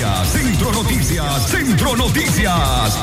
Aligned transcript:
Noticias, 0.00 0.32
Centro 0.32 0.72
Noticias, 0.72 1.46
Centro 1.50 1.96
Noticias. 1.96 2.98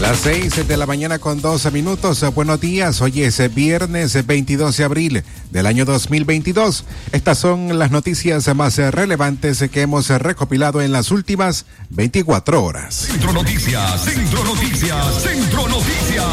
Las 0.00 0.16
seis 0.20 0.66
de 0.66 0.76
la 0.78 0.86
mañana 0.86 1.18
con 1.18 1.42
12 1.42 1.70
minutos. 1.70 2.24
Buenos 2.34 2.58
días. 2.62 3.02
Hoy 3.02 3.22
es 3.22 3.54
viernes 3.54 4.26
22 4.26 4.74
de 4.74 4.84
abril 4.84 5.24
del 5.50 5.66
año 5.66 5.84
2022. 5.84 6.84
Estas 7.12 7.36
son 7.36 7.78
las 7.78 7.90
noticias 7.90 8.54
más 8.54 8.78
relevantes 8.78 9.62
que 9.70 9.82
hemos 9.82 10.08
recopilado 10.08 10.80
en 10.80 10.92
las 10.92 11.10
últimas 11.10 11.66
24 11.90 12.64
horas. 12.64 12.94
Centro 12.94 13.34
Noticias, 13.34 14.02
Centro 14.02 14.44
Noticias, 14.44 15.22
Centro 15.22 15.68
Noticias. 15.68 16.24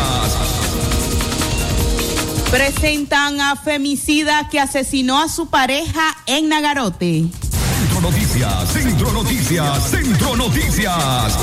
Presentan 2.49 3.41
a 3.41 3.57
femicida 3.57 4.47
que 4.47 4.61
asesinó 4.61 5.21
a 5.21 5.27
su 5.27 5.49
pareja 5.49 6.15
en 6.27 6.47
Nagarote. 6.47 7.25
Centro 8.03 8.19
Noticias, 8.19 8.73
Centro 8.73 9.11
Noticias, 9.13 9.89
Centro 9.89 10.35
Noticias. 10.35 11.37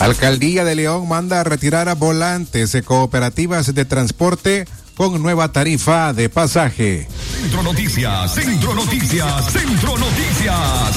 Alcaldía 0.00 0.64
de 0.64 0.74
León 0.74 1.06
manda 1.06 1.40
a 1.40 1.44
retirar 1.44 1.88
a 1.88 1.94
volantes 1.94 2.72
de 2.72 2.82
cooperativas 2.82 3.72
de 3.72 3.84
transporte 3.84 4.66
con 4.96 5.22
nueva 5.22 5.52
tarifa 5.52 6.12
de 6.12 6.28
pasaje. 6.28 7.06
Centro 7.40 7.62
Noticias, 7.62 8.34
Centro 8.34 8.74
Noticias, 8.74 9.52
Centro 9.52 9.96
Noticias. 9.96 10.90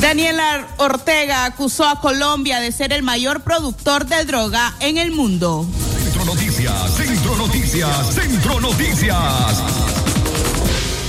Daniela 0.00 0.68
Ortega 0.78 1.44
acusó 1.44 1.86
a 1.86 2.00
Colombia 2.00 2.58
de 2.58 2.72
ser 2.72 2.94
el 2.94 3.02
mayor 3.02 3.42
productor 3.42 4.06
de 4.06 4.24
droga 4.24 4.72
en 4.80 4.96
el 4.96 5.12
mundo. 5.12 5.66
Centro 6.02 6.24
Noticias, 6.24 6.94
Centro 6.96 7.36
Noticias, 7.36 8.14
Centro 8.14 8.60
Noticias. 8.60 9.91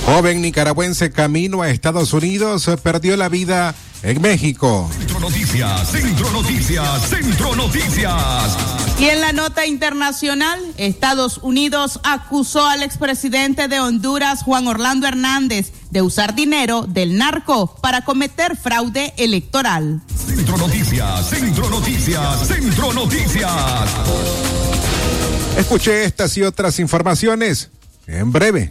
Joven 0.06 0.42
nicaragüense 0.42 1.10
camino 1.10 1.62
a 1.62 1.70
Estados 1.70 2.12
Unidos 2.12 2.70
perdió 2.82 3.16
la 3.16 3.30
vida 3.30 3.74
en 4.02 4.20
México. 4.20 4.90
Centro 4.98 5.18
Noticias, 5.18 5.90
Centro 5.90 6.30
Noticias, 6.30 7.08
Centro 7.08 7.56
Noticias. 7.56 8.56
Y 8.98 9.06
en 9.06 9.22
la 9.22 9.32
nota 9.32 9.64
internacional, 9.64 10.60
Estados 10.76 11.38
Unidos 11.38 12.00
acusó 12.04 12.66
al 12.66 12.82
expresidente 12.82 13.66
de 13.66 13.80
Honduras, 13.80 14.42
Juan 14.42 14.68
Orlando 14.68 15.06
Hernández, 15.06 15.72
de 15.90 16.02
usar 16.02 16.34
dinero 16.34 16.82
del 16.82 17.16
narco 17.16 17.74
para 17.80 18.04
cometer 18.04 18.58
fraude 18.58 19.14
electoral. 19.16 20.02
Centro 20.26 20.58
Noticias, 20.58 21.30
Centro 21.30 21.70
Noticias, 21.70 22.46
Centro 22.46 22.92
Noticias. 22.92 23.50
Escuché 25.56 26.04
estas 26.04 26.36
y 26.36 26.42
otras 26.42 26.78
informaciones 26.78 27.70
en 28.06 28.30
breve. 28.30 28.70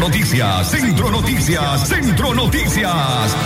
Noticias, 0.00 0.70
Centro 0.70 1.10
Noticias, 1.10 1.86
Centro 1.86 2.34
Noticias. 2.34 3.36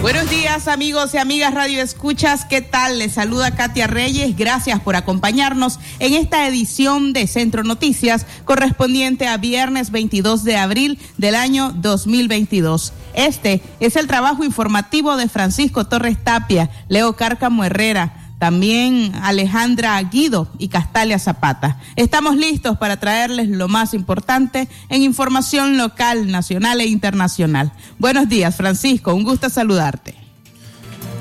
Buenos 0.00 0.30
días 0.30 0.68
amigos 0.68 1.12
y 1.14 1.18
amigas 1.18 1.52
Radio 1.52 1.82
Escuchas, 1.82 2.44
¿qué 2.44 2.60
tal? 2.60 3.00
Les 3.00 3.14
saluda 3.14 3.56
Katia 3.56 3.88
Reyes, 3.88 4.36
gracias 4.36 4.78
por 4.78 4.94
acompañarnos 4.94 5.80
en 5.98 6.14
esta 6.14 6.46
edición 6.46 7.12
de 7.12 7.26
Centro 7.26 7.64
Noticias 7.64 8.24
correspondiente 8.44 9.26
a 9.26 9.36
viernes 9.36 9.90
22 9.90 10.44
de 10.44 10.56
abril 10.58 11.00
del 11.18 11.34
año 11.34 11.72
2022. 11.72 12.92
Este 13.14 13.60
es 13.80 13.96
el 13.96 14.06
trabajo 14.06 14.44
informativo 14.44 15.16
de 15.16 15.28
Francisco 15.28 15.86
Torres 15.86 16.22
Tapia, 16.22 16.70
Leo 16.88 17.16
Cárcamo 17.16 17.64
Herrera, 17.64 18.23
también 18.44 19.14
Alejandra 19.22 19.98
Guido 20.02 20.48
y 20.58 20.68
Castalia 20.68 21.18
Zapata. 21.18 21.78
Estamos 21.96 22.36
listos 22.36 22.76
para 22.76 22.98
traerles 23.00 23.48
lo 23.48 23.68
más 23.68 23.94
importante 23.94 24.68
en 24.90 25.02
información 25.02 25.78
local, 25.78 26.30
nacional 26.30 26.82
e 26.82 26.86
internacional. 26.86 27.72
Buenos 27.98 28.28
días, 28.28 28.54
Francisco, 28.54 29.14
un 29.14 29.24
gusto 29.24 29.48
saludarte. 29.48 30.23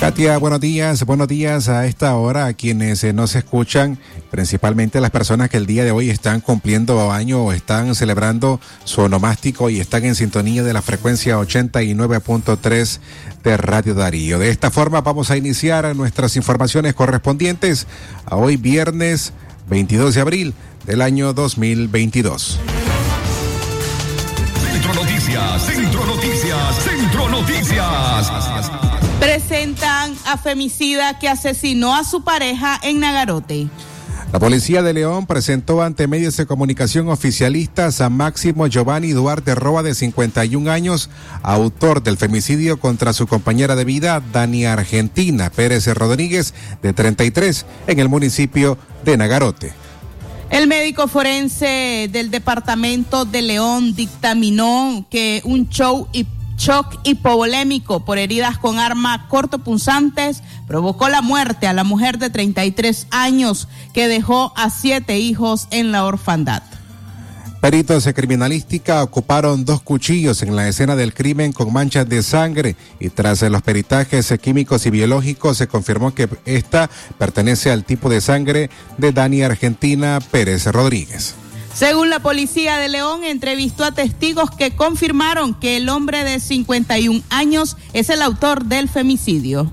Katia, 0.03 0.38
buenos 0.38 0.59
días, 0.59 1.06
buenos 1.06 1.30
días 1.30 1.69
a 1.69 1.88
esta 1.88 2.14
hora 2.18 2.47
a 2.47 2.53
quienes 2.53 3.06
eh, 3.06 3.14
nos 3.14 3.36
escuchan, 3.38 3.97
principalmente 4.30 5.00
las 5.00 5.12
personas 5.12 5.50
que 5.50 5.56
el 5.56 5.66
día 5.66 5.86
de 5.86 5.91
hoy 5.91 6.09
están 6.09 6.41
cumpliendo 6.41 7.14
año 7.14 7.41
o 7.41 7.53
están 7.53 7.96
celebrando 7.96 8.59
su 8.84 9.00
onomástico 9.00 9.69
y 9.69 9.80
están 9.80 10.03
en 10.03 10.16
sintonía 10.16 10.62
de 10.62 10.74
la 10.74 10.81
frecuencia 10.81 11.38
89.3 11.38 13.00
de 13.46 13.56
Radio 13.56 13.94
Darío. 13.94 14.40
De 14.40 14.50
esta 14.50 14.72
forma 14.72 15.00
vamos 15.00 15.31
a 15.31 15.38
iniciar 15.38 15.96
nuestras 15.96 16.35
informaciones 16.35 16.96
correspondientes 16.96 17.88
a 18.25 18.35
hoy 18.35 18.58
viernes 18.58 19.31
22 19.70 20.16
de 20.16 20.22
abril 20.22 20.53
del 20.85 21.02
año 21.02 21.31
2022. 21.31 22.59
Centro 24.70 24.94
Noticias, 24.96 25.66
Centro 25.66 26.06
Noticias, 26.06 26.84
Centro 26.84 27.30
Noticias. 27.30 28.92
Presentan 29.23 30.13
a 30.25 30.38
femicida 30.38 31.17
que 31.17 31.29
asesinó 31.29 31.95
a 31.95 32.03
su 32.03 32.25
pareja 32.25 32.78
en 32.84 33.00
Nagarote. 33.00 33.69
La 34.34 34.39
policía 34.39 34.81
de 34.81 34.94
León 34.94 35.28
presentó 35.28 35.81
ante 35.81 36.07
medios 36.07 36.35
de 36.35 36.45
comunicación 36.45 37.07
oficialistas 37.07 38.01
a 38.01 38.09
Máximo 38.09 38.67
Giovanni 38.67 39.11
Duarte 39.11 39.56
Roa 39.56 39.81
de 39.81 39.95
51 39.95 40.69
años, 40.69 41.09
autor 41.41 42.03
del 42.03 42.17
femicidio 42.17 42.81
contra 42.81 43.13
su 43.13 43.25
compañera 43.25 43.78
de 43.78 43.85
vida, 43.85 44.22
Dani 44.34 44.66
Argentina 44.66 45.50
Pérez 45.50 45.88
Rodríguez, 45.88 46.53
de 46.81 46.91
33, 46.91 47.66
en 47.88 48.00
el 48.01 48.09
municipio 48.09 48.78
de 49.05 49.16
Nagarote. 49.16 49.72
El 50.50 50.67
médico 50.67 51.07
forense 51.07 52.09
del 52.11 52.29
departamento 52.29 53.23
de 53.23 53.41
León 53.41 53.95
dictaminó 53.95 55.05
que 55.09 55.41
un 55.45 55.69
show 55.69 56.09
y 56.11 56.28
shock 56.58 57.00
hipovolémico 57.03 58.06
por 58.06 58.18
heridas 58.18 58.58
con 58.58 58.80
arma 58.80 59.28
cortopunzantes 59.28 60.41
provocó 60.68 61.09
la 61.09 61.22
muerte 61.22 61.68
a 61.68 61.74
la 61.74 61.84
mujer 61.84 62.18
de 62.18 62.30
33 62.30 63.08
años 63.12 63.68
que 63.94 64.08
dejó 64.08 64.53
a 64.56 64.69
siete 64.69 65.18
hijos 65.19 65.68
en 65.72 65.91
la 65.91 66.06
orfandad. 66.06 66.64
Peritos 67.64 68.03
de 68.03 68.14
criminalística 68.14 69.02
ocuparon 69.02 69.64
dos 69.64 69.81
cuchillos 69.81 70.41
en 70.41 70.53
la 70.53 70.68
escena 70.68 70.97
del 70.97 71.14
crimen 71.14 71.53
con 71.53 71.72
manchas 71.72 72.09
de 72.09 72.22
sangre 72.22 72.75
y 73.00 73.08
tras 73.08 73.41
los 73.44 73.62
peritajes 73.62 74.34
químicos 74.41 74.85
y 74.85 74.90
biológicos 74.90 75.59
se 75.59 75.68
confirmó 75.68 76.14
que 76.14 76.28
esta 76.44 76.90
pertenece 77.18 77.72
al 77.72 77.85
tipo 77.85 78.09
de 78.09 78.20
sangre 78.20 78.70
de 78.97 79.14
Dani 79.14 79.44
Argentina 79.44 80.20
Pérez 80.30 80.66
Rodríguez. 80.66 81.35
Según 81.73 82.11
la 82.11 82.19
policía 82.19 82.78
de 82.78 82.88
León, 82.88 83.23
entrevistó 83.23 83.84
a 83.84 83.91
testigos 83.91 84.51
que 84.51 84.75
confirmaron 84.75 85.56
que 85.56 85.78
el 85.78 85.89
hombre 85.89 86.23
de 86.23 86.39
51 86.39 87.23
años 87.29 87.78
es 87.94 88.09
el 88.09 88.22
autor 88.22 88.66
del 88.66 88.89
femicidio. 88.89 89.72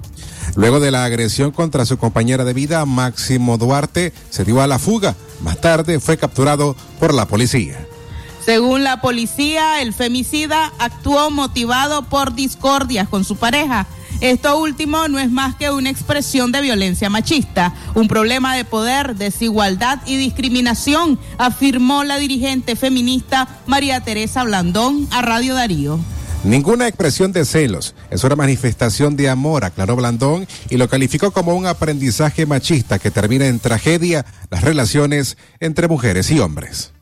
Luego 0.57 0.81
de 0.81 0.91
la 0.91 1.05
agresión 1.05 1.51
contra 1.53 1.85
su 1.85 1.99
compañera 1.99 2.45
de 2.45 2.55
vida, 2.55 2.85
Máximo 2.87 3.59
Duarte 3.59 4.13
se 4.31 4.45
dio 4.45 4.63
a 4.63 4.67
la 4.67 4.79
fuga. 4.79 5.15
Más 5.43 5.61
tarde 5.61 6.01
fue 6.01 6.17
capturado 6.17 6.75
por 6.99 7.15
la 7.15 7.29
policía. 7.29 7.87
Según 8.45 8.83
la 8.83 9.01
policía, 9.01 9.83
el 9.83 9.93
femicida 9.93 10.73
actuó 10.79 11.31
motivado 11.31 12.03
por 12.03 12.35
discordias 12.35 13.09
con 13.09 13.25
su 13.25 13.37
pareja. 13.37 13.87
Esto 14.21 14.61
último 14.61 15.09
no 15.09 15.19
es 15.19 15.31
más 15.31 15.57
que 15.57 15.71
una 15.71 15.89
expresión 15.89 16.53
de 16.53 16.61
violencia 16.61 17.09
machista, 17.09 17.73
un 17.95 18.07
problema 18.07 18.55
de 18.55 18.67
poder, 18.67 19.17
desigualdad 19.17 20.01
y 20.05 20.19
discriminación, 20.19 21.19
afirmó 21.39 22.05
la 22.05 22.19
dirigente 22.19 22.77
feminista 22.77 23.49
María 23.67 24.01
Teresa 24.01 24.45
Blandón 24.45 25.09
a 25.11 25.23
Radio 25.23 25.55
Darío. 25.55 25.99
Ninguna 26.45 26.87
expresión 26.87 27.33
de 27.33 27.47
celos, 27.47 27.95
es 28.11 28.23
una 28.23 28.37
manifestación 28.37 29.17
de 29.17 29.31
amor, 29.31 29.65
aclaró 29.65 29.97
Blandón 29.97 30.47
y 30.69 30.77
lo 30.77 30.89
calificó 30.89 31.31
como 31.31 31.55
un 31.55 31.67
aprendizaje 31.67 32.45
machista 32.45 32.99
que 32.99 33.11
termina 33.11 33.47
en 33.47 33.59
tragedia 33.59 34.27
las 34.51 34.63
relaciones 34.63 35.39
entre 35.61 35.89
mujeres 35.89 36.31
y 36.31 36.41
hombres. 36.41 36.93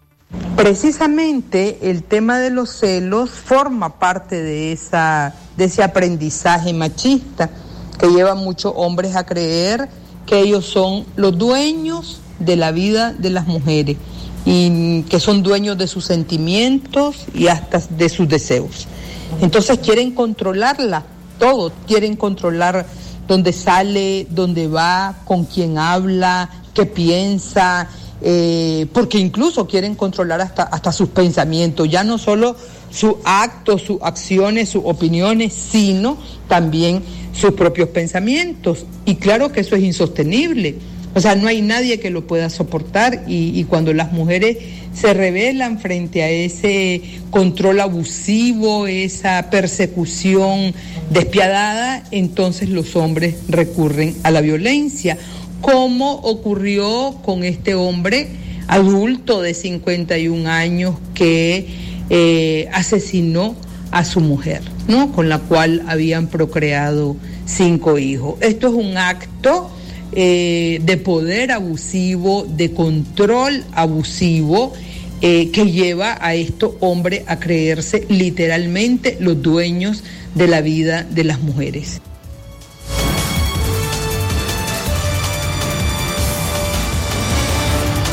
Precisamente 0.56 1.90
el 1.90 2.02
tema 2.02 2.38
de 2.38 2.50
los 2.50 2.70
celos 2.70 3.30
forma 3.30 3.98
parte 3.98 4.42
de, 4.42 4.72
esa, 4.72 5.34
de 5.56 5.64
ese 5.64 5.82
aprendizaje 5.82 6.72
machista 6.72 7.48
que 7.98 8.08
lleva 8.08 8.32
a 8.32 8.34
muchos 8.34 8.72
hombres 8.76 9.16
a 9.16 9.24
creer 9.24 9.88
que 10.26 10.40
ellos 10.40 10.66
son 10.66 11.06
los 11.16 11.38
dueños 11.38 12.20
de 12.38 12.56
la 12.56 12.72
vida 12.72 13.12
de 13.12 13.30
las 13.30 13.46
mujeres. 13.46 13.96
y 14.44 15.02
que 15.02 15.20
son 15.20 15.42
dueños 15.42 15.76
de 15.76 15.86
sus 15.86 16.04
sentimientos 16.06 17.26
y 17.34 17.48
hasta 17.48 17.80
de 17.90 18.08
sus 18.08 18.28
deseos. 18.28 18.86
Entonces 19.40 19.78
quieren 19.78 20.12
controlarla, 20.12 21.04
todo, 21.38 21.72
quieren 21.86 22.16
controlar 22.16 22.86
dónde 23.26 23.52
sale, 23.52 24.26
dónde 24.30 24.66
va, 24.66 25.16
con 25.24 25.44
quién 25.44 25.76
habla, 25.76 26.48
qué 26.72 26.86
piensa, 26.86 27.88
eh, 28.20 28.86
porque 28.92 29.18
incluso 29.18 29.66
quieren 29.66 29.94
controlar 29.94 30.40
hasta, 30.40 30.64
hasta 30.64 30.92
sus 30.92 31.08
pensamientos, 31.10 31.88
ya 31.88 32.04
no 32.04 32.18
solo 32.18 32.56
sus 32.90 33.14
actos, 33.24 33.82
sus 33.82 33.98
acciones, 34.02 34.68
sus 34.68 34.82
opiniones, 34.84 35.52
sino 35.52 36.18
también 36.48 37.02
sus 37.32 37.52
propios 37.52 37.90
pensamientos. 37.90 38.86
Y 39.04 39.16
claro 39.16 39.52
que 39.52 39.60
eso 39.60 39.76
es 39.76 39.82
insostenible. 39.82 40.76
O 41.14 41.20
sea, 41.20 41.34
no 41.34 41.48
hay 41.48 41.62
nadie 41.62 42.00
que 42.00 42.10
lo 42.10 42.26
pueda 42.26 42.50
soportar 42.50 43.24
y, 43.26 43.58
y 43.58 43.64
cuando 43.64 43.92
las 43.92 44.12
mujeres 44.12 44.58
se 44.92 45.14
rebelan 45.14 45.78
frente 45.78 46.22
a 46.22 46.30
ese 46.30 47.02
control 47.30 47.80
abusivo, 47.80 48.86
esa 48.86 49.48
persecución 49.50 50.74
despiadada, 51.10 52.04
entonces 52.10 52.68
los 52.68 52.96
hombres 52.96 53.36
recurren 53.48 54.16
a 54.22 54.30
la 54.30 54.40
violencia, 54.40 55.16
como 55.60 56.12
ocurrió 56.14 57.16
con 57.22 57.44
este 57.44 57.74
hombre 57.74 58.28
adulto 58.68 59.42
de 59.42 59.54
51 59.54 60.48
años 60.48 60.96
que 61.14 61.66
eh, 62.10 62.68
asesinó 62.72 63.56
a 63.90 64.04
su 64.04 64.20
mujer, 64.20 64.62
¿no? 64.86 65.12
Con 65.12 65.28
la 65.28 65.38
cual 65.38 65.82
habían 65.88 66.28
procreado 66.28 67.16
cinco 67.46 67.98
hijos. 67.98 68.36
Esto 68.40 68.68
es 68.68 68.74
un 68.74 68.96
acto 68.98 69.70
eh, 70.12 70.80
de 70.82 70.96
poder 70.98 71.52
abusivo, 71.52 72.46
de 72.48 72.72
control 72.72 73.64
abusivo. 73.72 74.72
Eh, 75.20 75.50
que 75.50 75.64
lleva 75.72 76.16
a 76.20 76.36
estos 76.36 76.74
hombres 76.78 77.24
a 77.26 77.40
creerse 77.40 78.06
literalmente 78.08 79.16
los 79.18 79.42
dueños 79.42 80.04
de 80.36 80.46
la 80.46 80.60
vida 80.60 81.02
de 81.02 81.24
las 81.24 81.40
mujeres. 81.40 82.00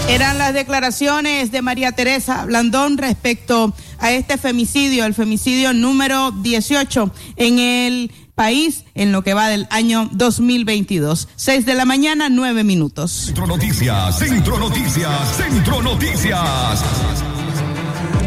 Eran 0.07 0.37
las 0.37 0.53
declaraciones 0.53 1.51
de 1.51 1.61
María 1.63 1.91
Teresa 1.91 2.45
Blandón 2.45 2.97
respecto 2.97 3.73
a 3.97 4.11
este 4.11 4.37
femicidio, 4.37 5.05
el 5.05 5.15
femicidio 5.15 5.73
número 5.73 6.31
18 6.31 7.11
en 7.37 7.59
el 7.59 8.11
país 8.35 8.83
en 8.93 9.11
lo 9.11 9.23
que 9.23 9.33
va 9.33 9.47
del 9.49 9.67
año 9.71 10.07
2022. 10.11 11.27
Seis 11.35 11.65
de 11.65 11.73
la 11.73 11.85
mañana, 11.85 12.29
nueve 12.29 12.63
minutos. 12.63 13.11
Centro 13.11 13.47
Noticias, 13.47 14.19
Centro 14.19 14.59
Noticias, 14.59 15.37
Centro 15.37 15.81
Noticias. 15.81 16.83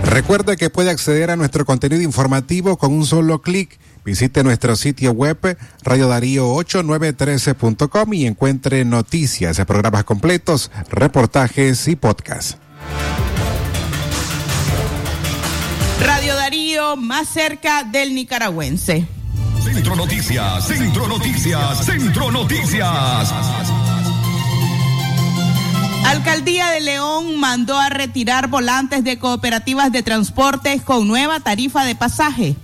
Recuerde 0.02 0.56
que 0.56 0.70
puede 0.70 0.90
acceder 0.90 1.30
a 1.30 1.36
nuestro 1.36 1.64
contenido 1.64 2.02
informativo 2.02 2.76
con 2.76 2.92
un 2.92 3.06
solo 3.06 3.40
clic 3.40 3.78
Visite 4.08 4.42
nuestro 4.42 4.74
sitio 4.74 5.12
web 5.12 5.58
radiodarío8913.com 5.84 8.14
y 8.14 8.24
encuentre 8.24 8.86
noticias, 8.86 9.62
programas 9.66 10.04
completos, 10.04 10.70
reportajes 10.88 11.86
y 11.88 11.96
podcasts. 11.96 12.56
Radio 16.00 16.34
Darío 16.36 16.96
más 16.96 17.28
cerca 17.28 17.84
del 17.84 18.14
nicaragüense. 18.14 19.06
Centro 19.62 19.94
Noticias, 19.94 20.66
Centro 20.66 21.06
Noticias, 21.06 21.84
Centro 21.84 22.32
Noticias. 22.32 23.30
Alcaldía 26.06 26.70
de 26.70 26.80
León 26.80 27.38
mandó 27.38 27.78
a 27.78 27.90
retirar 27.90 28.48
volantes 28.48 29.04
de 29.04 29.18
cooperativas 29.18 29.92
de 29.92 30.02
transporte 30.02 30.80
con 30.80 31.06
nueva 31.06 31.40
tarifa 31.40 31.84
de 31.84 31.94
pasaje. 31.94 32.56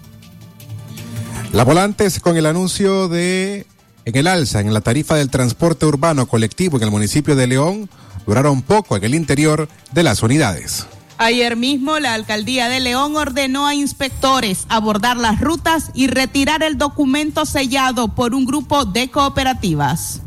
Las 1.54 1.66
volantes 1.66 2.18
con 2.18 2.36
el 2.36 2.46
anuncio 2.46 3.06
de 3.06 3.64
en 4.04 4.16
el 4.16 4.26
alza 4.26 4.58
en 4.58 4.74
la 4.74 4.80
tarifa 4.80 5.14
del 5.14 5.30
transporte 5.30 5.86
urbano 5.86 6.26
colectivo 6.26 6.78
en 6.78 6.82
el 6.82 6.90
municipio 6.90 7.36
de 7.36 7.46
León 7.46 7.88
duraron 8.26 8.60
poco 8.60 8.96
en 8.96 9.04
el 9.04 9.14
interior 9.14 9.68
de 9.92 10.02
las 10.02 10.24
unidades. 10.24 10.84
Ayer 11.16 11.54
mismo 11.54 12.00
la 12.00 12.14
alcaldía 12.14 12.68
de 12.68 12.80
León 12.80 13.14
ordenó 13.14 13.68
a 13.68 13.74
inspectores 13.76 14.66
abordar 14.68 15.16
las 15.16 15.40
rutas 15.40 15.92
y 15.94 16.08
retirar 16.08 16.64
el 16.64 16.76
documento 16.76 17.46
sellado 17.46 18.08
por 18.08 18.34
un 18.34 18.46
grupo 18.46 18.84
de 18.84 19.08
cooperativas. 19.12 20.22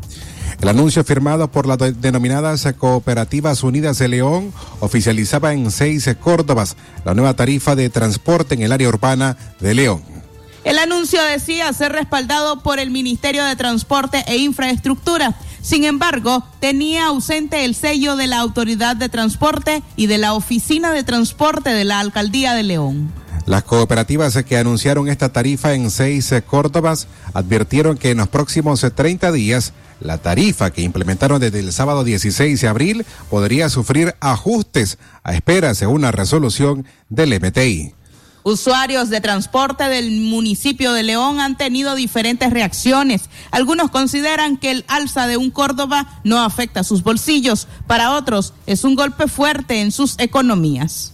El 0.62 0.68
anuncio 0.70 1.04
firmado 1.04 1.52
por 1.52 1.66
las 1.66 2.00
denominadas 2.00 2.66
Cooperativas 2.78 3.62
Unidas 3.62 3.98
de 3.98 4.08
León 4.08 4.50
oficializaba 4.80 5.52
en 5.52 5.70
seis 5.70 6.08
Córdobas 6.18 6.78
la 7.04 7.12
nueva 7.12 7.34
tarifa 7.34 7.76
de 7.76 7.90
transporte 7.90 8.54
en 8.54 8.62
el 8.62 8.72
área 8.72 8.88
urbana 8.88 9.36
de 9.60 9.74
León. 9.74 10.17
El 10.64 10.78
anuncio 10.78 11.22
decía 11.22 11.72
ser 11.72 11.92
respaldado 11.92 12.62
por 12.62 12.78
el 12.78 12.90
Ministerio 12.90 13.44
de 13.44 13.56
Transporte 13.56 14.24
e 14.26 14.38
Infraestructura. 14.38 15.34
Sin 15.62 15.84
embargo, 15.84 16.44
tenía 16.60 17.06
ausente 17.06 17.64
el 17.64 17.74
sello 17.74 18.16
de 18.16 18.26
la 18.26 18.38
Autoridad 18.38 18.96
de 18.96 19.08
Transporte 19.08 19.82
y 19.96 20.06
de 20.06 20.18
la 20.18 20.34
Oficina 20.34 20.92
de 20.92 21.04
Transporte 21.04 21.70
de 21.70 21.84
la 21.84 22.00
Alcaldía 22.00 22.54
de 22.54 22.62
León. 22.62 23.12
Las 23.46 23.64
cooperativas 23.64 24.36
que 24.44 24.58
anunciaron 24.58 25.08
esta 25.08 25.30
tarifa 25.30 25.72
en 25.72 25.90
seis 25.90 26.34
Córdobas 26.46 27.08
advirtieron 27.32 27.96
que 27.96 28.10
en 28.10 28.18
los 28.18 28.28
próximos 28.28 28.84
30 28.94 29.32
días 29.32 29.72
la 30.00 30.18
tarifa 30.18 30.70
que 30.70 30.82
implementaron 30.82 31.40
desde 31.40 31.60
el 31.60 31.72
sábado 31.72 32.04
16 32.04 32.60
de 32.60 32.68
abril 32.68 33.06
podría 33.30 33.68
sufrir 33.68 34.14
ajustes 34.20 34.98
a 35.24 35.34
esperas 35.34 35.80
de 35.80 35.86
una 35.86 36.12
resolución 36.12 36.84
del 37.08 37.40
MTI. 37.40 37.94
Usuarios 38.42 39.10
de 39.10 39.20
transporte 39.20 39.84
del 39.88 40.10
municipio 40.10 40.92
de 40.92 41.02
León 41.02 41.40
han 41.40 41.56
tenido 41.56 41.94
diferentes 41.94 42.50
reacciones. 42.50 43.22
Algunos 43.50 43.90
consideran 43.90 44.56
que 44.56 44.70
el 44.70 44.84
alza 44.88 45.26
de 45.26 45.36
un 45.36 45.50
Córdoba 45.50 46.20
no 46.24 46.40
afecta 46.40 46.84
sus 46.84 47.02
bolsillos. 47.02 47.68
Para 47.86 48.12
otros 48.12 48.54
es 48.66 48.84
un 48.84 48.94
golpe 48.94 49.28
fuerte 49.28 49.80
en 49.80 49.92
sus 49.92 50.18
economías. 50.18 51.12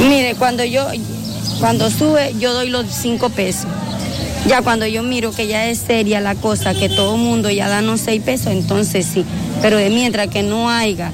Mire, 0.00 0.34
cuando 0.36 0.64
yo, 0.64 0.86
cuando 1.60 1.90
sube, 1.90 2.34
yo 2.38 2.52
doy 2.52 2.70
los 2.70 2.86
cinco 2.86 3.30
pesos. 3.30 3.70
Ya 4.46 4.62
cuando 4.62 4.86
yo 4.86 5.02
miro 5.02 5.32
que 5.32 5.46
ya 5.46 5.66
es 5.66 5.78
seria 5.78 6.20
la 6.20 6.34
cosa, 6.34 6.72
que 6.72 6.88
todo 6.88 7.16
el 7.16 7.20
mundo 7.20 7.50
ya 7.50 7.68
da 7.68 7.82
los 7.82 8.00
seis 8.00 8.22
pesos, 8.22 8.48
entonces 8.48 9.04
sí. 9.04 9.24
Pero 9.60 9.76
de 9.76 9.90
mientras 9.90 10.28
que 10.28 10.42
no 10.42 10.70
haya 10.70 11.12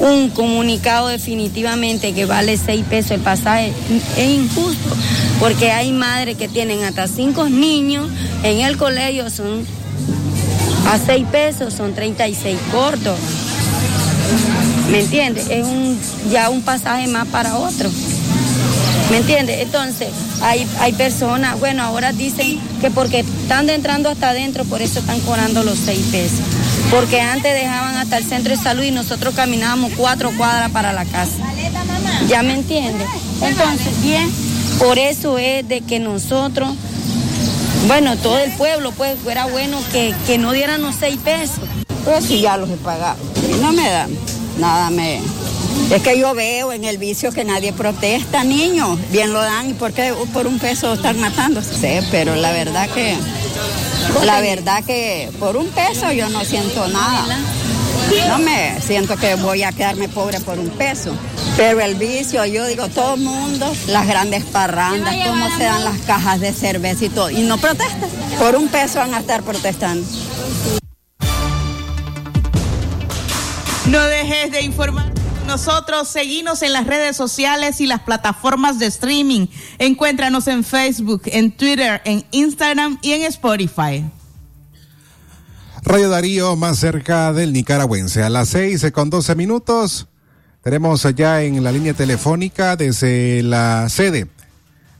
un 0.00 0.30
comunicado 0.30 1.08
definitivamente 1.08 2.14
que 2.14 2.24
vale 2.24 2.56
seis 2.56 2.84
pesos 2.88 3.12
el 3.12 3.20
pasaje 3.20 3.72
es 4.16 4.28
injusto, 4.28 4.96
porque 5.38 5.70
hay 5.70 5.92
madres 5.92 6.36
que 6.36 6.48
tienen 6.48 6.82
hasta 6.84 7.06
cinco 7.06 7.48
niños 7.48 8.08
en 8.42 8.60
el 8.60 8.76
colegio, 8.78 9.28
son 9.28 9.66
a 10.90 10.98
seis 10.98 11.26
pesos, 11.30 11.74
son 11.74 11.94
36 11.94 12.58
cortos. 12.72 13.18
¿Me 14.90 15.00
entiendes? 15.00 15.48
Es 15.48 15.64
un, 15.64 15.98
ya 16.32 16.48
un 16.48 16.62
pasaje 16.62 17.06
más 17.06 17.28
para 17.28 17.56
otro. 17.56 17.90
¿Me 19.10 19.18
entiendes? 19.18 19.60
Entonces, 19.60 20.08
hay, 20.42 20.66
hay 20.80 20.92
personas, 20.94 21.60
bueno, 21.60 21.82
ahora 21.82 22.12
dicen 22.12 22.58
que 22.80 22.90
porque 22.90 23.20
están 23.20 23.68
entrando 23.68 24.08
hasta 24.08 24.30
adentro, 24.30 24.64
por 24.64 24.82
eso 24.82 25.00
están 25.00 25.20
cobrando 25.20 25.62
los 25.62 25.78
seis 25.78 26.06
pesos 26.10 26.40
porque 26.90 27.20
antes 27.20 27.54
dejaban 27.54 27.96
hasta 27.96 28.18
el 28.18 28.24
centro 28.24 28.56
de 28.56 28.62
salud 28.62 28.82
y 28.82 28.90
nosotros 28.90 29.34
caminábamos 29.34 29.92
cuatro 29.96 30.32
cuadras 30.36 30.70
para 30.70 30.92
la 30.92 31.04
casa. 31.04 31.36
¿Ya 32.28 32.42
me 32.42 32.54
entiende? 32.54 33.04
Entonces, 33.40 34.02
bien, 34.02 34.30
por 34.78 34.98
eso 34.98 35.38
es 35.38 35.66
de 35.68 35.80
que 35.82 35.98
nosotros, 36.00 36.70
bueno, 37.86 38.16
todo 38.16 38.38
el 38.38 38.50
pueblo, 38.52 38.92
pues 38.92 39.18
fuera 39.18 39.46
bueno 39.46 39.78
que, 39.92 40.14
que 40.26 40.38
no 40.38 40.52
dieran 40.52 40.82
los 40.82 40.96
seis 40.96 41.18
pesos. 41.22 41.60
Pues 42.04 42.24
sí, 42.24 42.40
ya 42.40 42.56
los 42.56 42.68
he 42.70 42.76
pagado. 42.76 43.18
No 43.60 43.72
me 43.72 43.88
dan, 43.88 44.10
nada 44.58 44.90
me... 44.90 45.20
Es 45.90 46.02
que 46.02 46.16
yo 46.18 46.34
veo 46.34 46.72
en 46.72 46.84
el 46.84 46.98
vicio 46.98 47.32
que 47.32 47.44
nadie 47.44 47.72
protesta, 47.72 48.44
niños. 48.44 48.96
Bien 49.10 49.32
lo 49.32 49.40
dan 49.40 49.70
y 49.70 49.74
por 49.74 49.92
qué 49.92 50.14
por 50.32 50.46
un 50.46 50.58
peso 50.60 50.94
están 50.94 51.18
matando. 51.18 51.60
Sí, 51.62 51.98
pero 52.12 52.36
la 52.36 52.52
verdad 52.52 52.88
que 52.90 53.16
la 54.24 54.40
verdad 54.40 54.84
que 54.84 55.30
por 55.40 55.56
un 55.56 55.66
peso 55.68 56.12
yo 56.12 56.28
no 56.28 56.44
siento 56.44 56.86
nada. 56.88 57.38
No 58.28 58.38
me 58.38 58.80
siento 58.80 59.16
que 59.16 59.34
voy 59.36 59.62
a 59.62 59.72
quedarme 59.72 60.08
pobre 60.08 60.40
por 60.40 60.58
un 60.58 60.68
peso. 60.70 61.12
Pero 61.56 61.80
el 61.80 61.96
vicio, 61.96 62.44
yo 62.44 62.66
digo, 62.66 62.88
todo 62.88 63.14
el 63.14 63.20
mundo, 63.20 63.72
las 63.88 64.06
grandes 64.06 64.44
parrandas, 64.44 65.14
cómo 65.26 65.56
se 65.56 65.64
dan 65.64 65.84
las 65.84 65.98
cajas 66.02 66.40
de 66.40 66.52
cerveza 66.52 67.04
y 67.04 67.08
todo. 67.08 67.30
Y 67.30 67.42
no 67.42 67.58
protestan. 67.58 68.10
Por 68.38 68.56
un 68.56 68.68
peso 68.68 68.98
van 68.98 69.14
a 69.14 69.18
estar 69.18 69.42
protestando. 69.42 70.06
No 73.86 74.00
dejes 74.06 74.52
de 74.52 74.62
informar 74.62 75.19
nosotros, 75.50 76.06
seguimos 76.06 76.62
en 76.62 76.72
las 76.72 76.86
redes 76.86 77.16
sociales 77.16 77.80
y 77.80 77.86
las 77.86 78.02
plataformas 78.02 78.78
de 78.78 78.86
streaming. 78.86 79.48
Encuéntranos 79.78 80.46
en 80.46 80.62
Facebook, 80.62 81.22
en 81.24 81.50
Twitter, 81.50 82.00
en 82.04 82.24
Instagram 82.30 83.00
y 83.02 83.14
en 83.14 83.22
Spotify. 83.24 84.08
Radio 85.82 86.08
Darío 86.08 86.54
más 86.54 86.78
cerca 86.78 87.32
del 87.32 87.52
nicaragüense. 87.52 88.22
A 88.22 88.30
las 88.30 88.50
seis 88.50 88.86
con 88.92 89.10
doce 89.10 89.34
minutos. 89.34 90.06
Tenemos 90.62 91.04
allá 91.04 91.42
en 91.42 91.64
la 91.64 91.72
línea 91.72 91.94
telefónica 91.94 92.76
desde 92.76 93.42
la 93.42 93.88
sede 93.88 94.28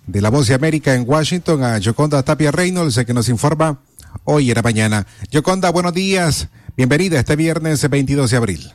de 0.08 0.20
la 0.20 0.30
Voz 0.30 0.48
de 0.48 0.54
América 0.54 0.94
en 0.94 1.08
Washington 1.08 1.62
a 1.62 1.78
Yoconda 1.78 2.24
Tapia 2.24 2.50
Reynolds, 2.50 2.98
que 3.06 3.14
nos 3.14 3.28
informa 3.28 3.78
hoy 4.24 4.50
en 4.50 4.56
la 4.56 4.62
mañana. 4.62 5.06
Yoconda, 5.30 5.70
buenos 5.70 5.94
días. 5.94 6.48
Bienvenida 6.76 7.20
este 7.20 7.36
viernes 7.36 7.88
22 7.88 8.32
de 8.32 8.36
abril. 8.36 8.72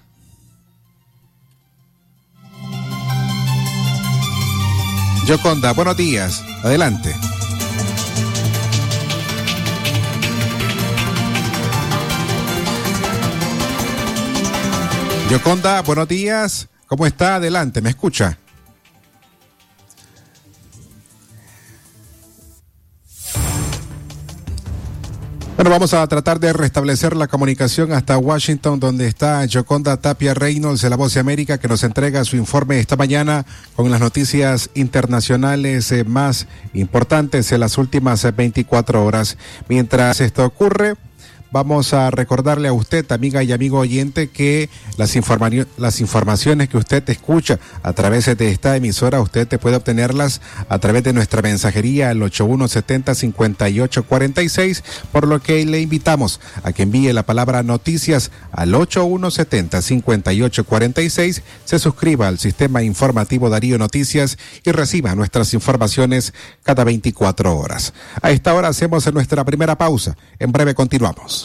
Yoconda, 5.25 5.73
buenos 5.73 5.97
días. 5.97 6.43
Adelante. 6.61 7.15
Yoconda, 15.31 15.81
buenos 15.81 16.07
días. 16.07 16.69
¿Cómo 16.85 17.07
está? 17.07 17.35
Adelante, 17.35 17.81
¿me 17.81 17.89
escucha? 17.89 18.37
Bueno, 25.65 25.77
vamos 25.77 25.95
a 25.95 26.05
tratar 26.05 26.39
de 26.39 26.53
restablecer 26.53 27.15
la 27.15 27.27
comunicación 27.27 27.91
hasta 27.91 28.19
Washington, 28.19 28.79
donde 28.79 29.07
está 29.07 29.43
Joconda 29.51 29.97
Tapia 29.97 30.35
Reynolds 30.35 30.83
de 30.83 30.91
La 30.91 30.95
Voz 30.95 31.15
de 31.15 31.19
América, 31.19 31.57
que 31.57 31.67
nos 31.67 31.83
entrega 31.83 32.23
su 32.23 32.35
informe 32.35 32.77
esta 32.77 32.95
mañana 32.95 33.47
con 33.75 33.89
las 33.89 33.99
noticias 33.99 34.69
internacionales 34.75 35.91
eh, 35.91 36.03
más 36.03 36.45
importantes 36.75 37.51
en 37.51 37.61
las 37.61 37.79
últimas 37.79 38.31
24 38.35 39.03
horas. 39.03 39.39
Mientras 39.67 40.21
esto 40.21 40.45
ocurre, 40.45 40.97
vamos 41.55 41.93
a 41.93 42.11
recordarle 42.11 42.67
a 42.67 42.73
usted, 42.73 43.09
amiga 43.13 43.41
y 43.41 43.53
amigo 43.53 43.79
oyente, 43.79 44.27
que 44.27 44.69
las, 44.97 45.17
las 45.77 46.01
informaciones 46.01 46.67
que 46.67 46.75
usted 46.75 47.09
escucha 47.09 47.61
a 47.81 47.93
través 47.93 48.25
de 48.25 48.51
esta 48.51 48.75
emisora, 48.75 49.21
usted 49.21 49.47
te 49.47 49.57
puede 49.57 49.77
obtenerlas 49.77 50.41
a 50.67 50.79
través 50.79 51.05
de 51.05 51.13
nuestra 51.13 51.41
mensajería 51.41 52.09
al 52.09 52.19
8170-5846, 52.19 54.83
por 55.13 55.29
lo 55.29 55.41
que 55.41 55.65
le 55.65 55.79
invitamos 55.79 56.41
a 56.61 56.73
que 56.73 56.83
envíe 56.83 57.13
la 57.13 57.23
palabra 57.23 57.63
noticias 57.63 58.31
al 58.51 58.73
8170-5846, 58.73 61.41
se 61.63 61.79
suscriba 61.79 62.27
al 62.27 62.37
sistema 62.37 62.83
informativo 62.83 63.49
Darío 63.49 63.77
Noticias 63.77 64.37
y 64.65 64.73
reciba 64.73 65.15
nuestras 65.15 65.53
informaciones 65.53 66.33
cada 66.63 66.83
24 66.83 67.57
horas. 67.57 67.93
A 68.21 68.31
esta 68.31 68.53
hora 68.53 68.67
hacemos 68.67 69.09
nuestra 69.13 69.45
primera 69.45 69.77
pausa. 69.77 70.17
En 70.37 70.51
breve 70.51 70.75
continuamos. 70.75 71.44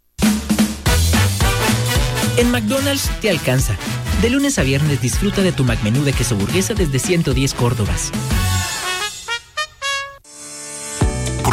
En 2.41 2.49
McDonald's 2.49 3.07
te 3.21 3.29
alcanza. 3.29 3.77
De 4.23 4.31
lunes 4.31 4.57
a 4.57 4.63
viernes 4.63 4.99
disfruta 4.99 5.43
de 5.43 5.51
tu 5.51 5.63
McMenú 5.63 6.03
de 6.03 6.11
queso 6.11 6.35
burguesa 6.35 6.73
desde 6.73 6.97
110 6.97 7.53
Córdobas. 7.53 8.11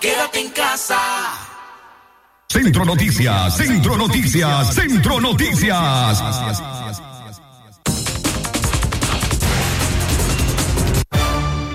Quédate 0.00 0.40
en 0.40 0.50
casa. 0.50 0.96
Centro 2.48 2.84
Noticias, 2.84 3.56
Centro 3.56 3.96
Noticias, 3.96 4.72
Centro 4.72 5.20
Noticias. 5.20 6.22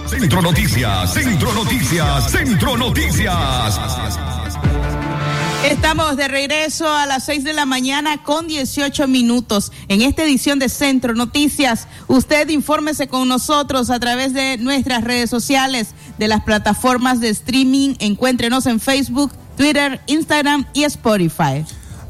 Centro 0.07 0.41
Noticias, 0.41 1.13
Centro 1.13 1.53
Noticias, 1.53 2.31
Centro 2.31 2.77
Noticias. 2.77 3.79
Estamos 5.69 6.17
de 6.17 6.27
regreso 6.27 6.93
a 6.93 7.05
las 7.05 7.23
6 7.25 7.45
de 7.45 7.53
la 7.53 7.65
mañana 7.65 8.21
con 8.21 8.47
18 8.47 9.07
minutos. 9.07 9.71
En 9.87 10.01
esta 10.01 10.23
edición 10.23 10.59
de 10.59 10.67
Centro 10.67 11.13
Noticias, 11.13 11.87
usted 12.07 12.49
infórmese 12.49 13.07
con 13.07 13.29
nosotros 13.29 13.89
a 13.89 13.97
través 13.97 14.33
de 14.33 14.57
nuestras 14.57 15.05
redes 15.05 15.29
sociales, 15.29 15.95
de 16.17 16.27
las 16.27 16.43
plataformas 16.43 17.19
de 17.19 17.29
streaming. 17.29 17.95
Encuéntrenos 17.99 18.65
en 18.65 18.79
Facebook, 18.79 19.31
Twitter, 19.57 20.01
Instagram 20.07 20.65
y 20.73 20.83
Spotify. 20.83 21.65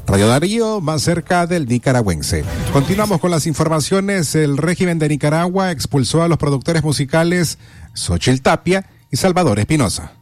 Radio 0.06 0.28
Darío, 0.28 0.80
más 0.80 1.02
cerca 1.02 1.46
del 1.46 1.66
nicaragüense. 1.66 2.44
Continuamos 2.72 3.20
con 3.20 3.30
las 3.30 3.46
informaciones. 3.46 4.34
El 4.34 4.58
régimen 4.58 4.98
de 4.98 5.08
Nicaragua 5.08 5.70
expulsó 5.70 6.22
a 6.22 6.28
los 6.28 6.36
productores 6.36 6.84
musicales 6.84 7.58
Xochil 7.94 8.42
Tapia 8.42 8.86
y 9.10 9.16
Salvador 9.16 9.58
Espinosa. 9.58 10.12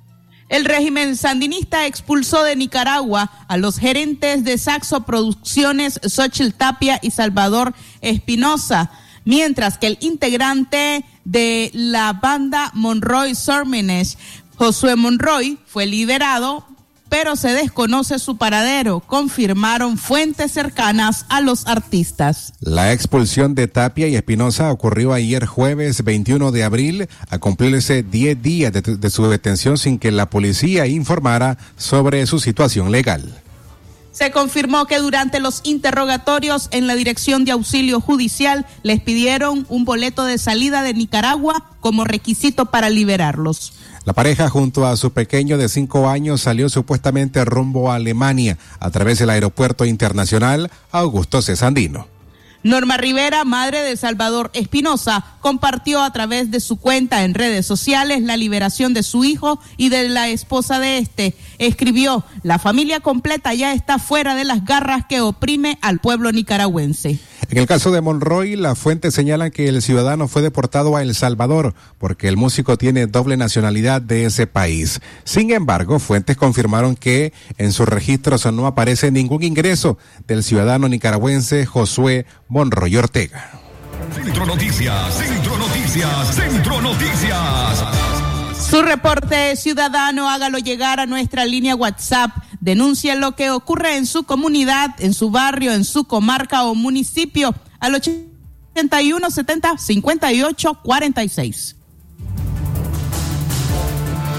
El 0.52 0.66
régimen 0.66 1.16
sandinista 1.16 1.86
expulsó 1.86 2.44
de 2.44 2.56
Nicaragua 2.56 3.30
a 3.48 3.56
los 3.56 3.78
gerentes 3.78 4.44
de 4.44 4.58
Saxo 4.58 5.00
Producciones 5.00 5.98
Xochitl 6.06 6.52
Tapia 6.52 6.98
y 7.00 7.10
Salvador 7.10 7.72
Espinosa, 8.02 8.90
mientras 9.24 9.78
que 9.78 9.88
el 9.88 9.98
integrante 10.00 11.04
de 11.24 11.70
la 11.74 12.12
banda 12.12 12.70
Monroy 12.74 13.34
Sormenes, 13.34 14.18
Josué 14.56 14.96
Monroy, 14.96 15.58
fue 15.66 15.86
liberado 15.86 16.66
pero 17.12 17.36
se 17.36 17.50
desconoce 17.50 18.18
su 18.18 18.38
paradero, 18.38 19.00
confirmaron 19.00 19.98
fuentes 19.98 20.50
cercanas 20.50 21.26
a 21.28 21.42
los 21.42 21.66
artistas. 21.66 22.54
La 22.60 22.94
expulsión 22.94 23.54
de 23.54 23.68
Tapia 23.68 24.08
y 24.08 24.16
Espinosa 24.16 24.72
ocurrió 24.72 25.12
ayer 25.12 25.44
jueves 25.44 26.04
21 26.04 26.52
de 26.52 26.64
abril, 26.64 27.08
a 27.28 27.36
cumplirse 27.36 28.02
10 28.02 28.42
días 28.42 28.72
de, 28.72 28.80
de 28.80 29.10
su 29.10 29.28
detención 29.28 29.76
sin 29.76 29.98
que 29.98 30.10
la 30.10 30.30
policía 30.30 30.86
informara 30.86 31.58
sobre 31.76 32.24
su 32.24 32.40
situación 32.40 32.90
legal. 32.90 33.42
Se 34.12 34.30
confirmó 34.30 34.86
que 34.86 34.98
durante 34.98 35.40
los 35.40 35.60
interrogatorios 35.64 36.68
en 36.70 36.86
la 36.86 36.94
Dirección 36.94 37.44
de 37.44 37.52
Auxilio 37.52 38.00
Judicial 38.00 38.66
les 38.82 39.00
pidieron 39.00 39.66
un 39.70 39.84
boleto 39.84 40.24
de 40.24 40.36
salida 40.36 40.82
de 40.82 40.92
Nicaragua 40.92 41.70
como 41.80 42.04
requisito 42.04 42.66
para 42.66 42.90
liberarlos. 42.90 43.72
La 44.04 44.12
pareja 44.12 44.48
junto 44.50 44.86
a 44.86 44.96
su 44.96 45.12
pequeño 45.12 45.58
de 45.58 45.68
cinco 45.68 46.08
años 46.08 46.42
salió 46.42 46.68
supuestamente 46.68 47.44
rumbo 47.44 47.90
a 47.90 47.94
Alemania 47.94 48.58
a 48.80 48.90
través 48.90 49.18
del 49.18 49.30
aeropuerto 49.30 49.84
internacional 49.84 50.70
Augusto 50.90 51.40
Cesandino. 51.40 52.06
Norma 52.62 52.96
Rivera, 52.96 53.44
madre 53.44 53.82
de 53.82 53.96
Salvador 53.96 54.50
Espinosa, 54.54 55.24
compartió 55.40 56.02
a 56.02 56.12
través 56.12 56.50
de 56.50 56.60
su 56.60 56.76
cuenta 56.76 57.24
en 57.24 57.34
redes 57.34 57.66
sociales 57.66 58.22
la 58.22 58.36
liberación 58.36 58.94
de 58.94 59.02
su 59.02 59.24
hijo 59.24 59.58
y 59.76 59.88
de 59.88 60.08
la 60.08 60.28
esposa 60.28 60.78
de 60.78 60.98
este. 60.98 61.34
Escribió, 61.58 62.24
la 62.42 62.58
familia 62.58 63.00
completa 63.00 63.52
ya 63.54 63.72
está 63.72 63.98
fuera 63.98 64.34
de 64.34 64.44
las 64.44 64.64
garras 64.64 65.06
que 65.08 65.20
oprime 65.20 65.78
al 65.80 65.98
pueblo 65.98 66.30
nicaragüense. 66.30 67.18
En 67.50 67.58
el 67.58 67.66
caso 67.66 67.90
de 67.90 68.00
Monroy, 68.00 68.56
la 68.56 68.74
fuente 68.74 69.10
señala 69.10 69.50
que 69.50 69.68
el 69.68 69.82
ciudadano 69.82 70.26
fue 70.26 70.40
deportado 70.42 70.96
a 70.96 71.02
El 71.02 71.14
Salvador 71.14 71.74
porque 71.98 72.28
el 72.28 72.36
músico 72.36 72.78
tiene 72.78 73.06
doble 73.06 73.36
nacionalidad 73.36 74.00
de 74.00 74.24
ese 74.24 74.46
país. 74.46 75.00
Sin 75.24 75.50
embargo, 75.50 75.98
fuentes 75.98 76.36
confirmaron 76.36 76.96
que 76.96 77.32
en 77.58 77.72
sus 77.72 77.86
registros 77.86 78.50
no 78.52 78.66
aparece 78.66 79.10
ningún 79.10 79.42
ingreso 79.42 79.98
del 80.26 80.42
ciudadano 80.42 80.88
nicaragüense 80.88 81.66
Josué 81.66 82.26
Monroy 82.48 82.96
Ortega. 82.96 83.50
Centro 84.14 84.46
Noticias, 84.46 85.14
Centro 85.14 85.58
Noticias, 85.58 86.34
Centro 86.34 86.80
Noticias. 86.80 87.84
Su 88.70 88.82
reporte 88.82 89.54
ciudadano, 89.56 90.30
hágalo 90.30 90.56
llegar 90.58 91.00
a 91.00 91.06
nuestra 91.06 91.44
línea 91.44 91.74
WhatsApp. 91.74 92.30
Denuncia 92.62 93.16
lo 93.16 93.34
que 93.34 93.50
ocurre 93.50 93.96
en 93.96 94.06
su 94.06 94.22
comunidad, 94.22 94.90
en 95.00 95.14
su 95.14 95.32
barrio, 95.32 95.72
en 95.72 95.84
su 95.84 96.04
comarca 96.04 96.62
o 96.62 96.76
municipio 96.76 97.52
al 97.80 97.96
81 97.96 99.30
70 99.30 99.78
58 99.78 100.78
46. 100.80 101.76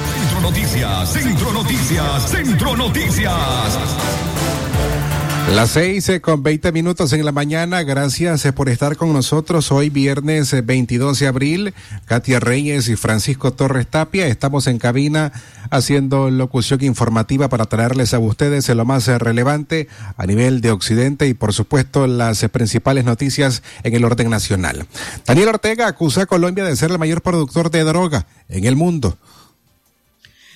Centro 0.07 0.41
Noticias, 0.41 1.11
Centro 1.11 1.51
Noticias, 1.51 2.29
Centro 2.31 2.77
Noticias. 2.77 4.32
Las 5.53 5.69
seis 5.69 6.09
eh, 6.09 6.19
con 6.19 6.41
veinte 6.41 6.71
minutos 6.71 7.13
en 7.13 7.23
la 7.23 7.31
mañana. 7.31 7.83
Gracias 7.83 8.43
eh, 8.43 8.51
por 8.51 8.69
estar 8.69 8.97
con 8.97 9.13
nosotros 9.13 9.71
hoy 9.71 9.91
viernes 9.91 10.51
22 10.65 11.21
eh, 11.21 11.23
de 11.23 11.29
abril. 11.29 11.73
Katia 12.05 12.39
Reyes 12.39 12.89
y 12.89 12.95
Francisco 12.95 13.53
Torres 13.53 13.85
Tapia. 13.87 14.25
Estamos 14.25 14.65
en 14.65 14.79
cabina 14.79 15.31
haciendo 15.69 16.31
locución 16.31 16.83
informativa 16.83 17.49
para 17.49 17.67
traerles 17.67 18.15
a 18.15 18.19
ustedes 18.19 18.67
lo 18.69 18.83
más 18.83 19.05
relevante 19.07 19.87
a 20.17 20.25
nivel 20.25 20.59
de 20.59 20.71
Occidente 20.71 21.27
y 21.27 21.35
por 21.35 21.53
supuesto 21.53 22.07
las 22.07 22.43
principales 22.49 23.05
noticias 23.05 23.61
en 23.83 23.93
el 23.93 24.05
orden 24.05 24.31
nacional. 24.31 24.87
Daniel 25.23 25.49
Ortega 25.49 25.87
acusa 25.87 26.23
a 26.23 26.25
Colombia 26.25 26.63
de 26.63 26.75
ser 26.75 26.89
el 26.89 26.97
mayor 26.97 27.21
productor 27.21 27.69
de 27.69 27.83
droga 27.83 28.25
en 28.49 28.65
el 28.65 28.75
mundo. 28.75 29.19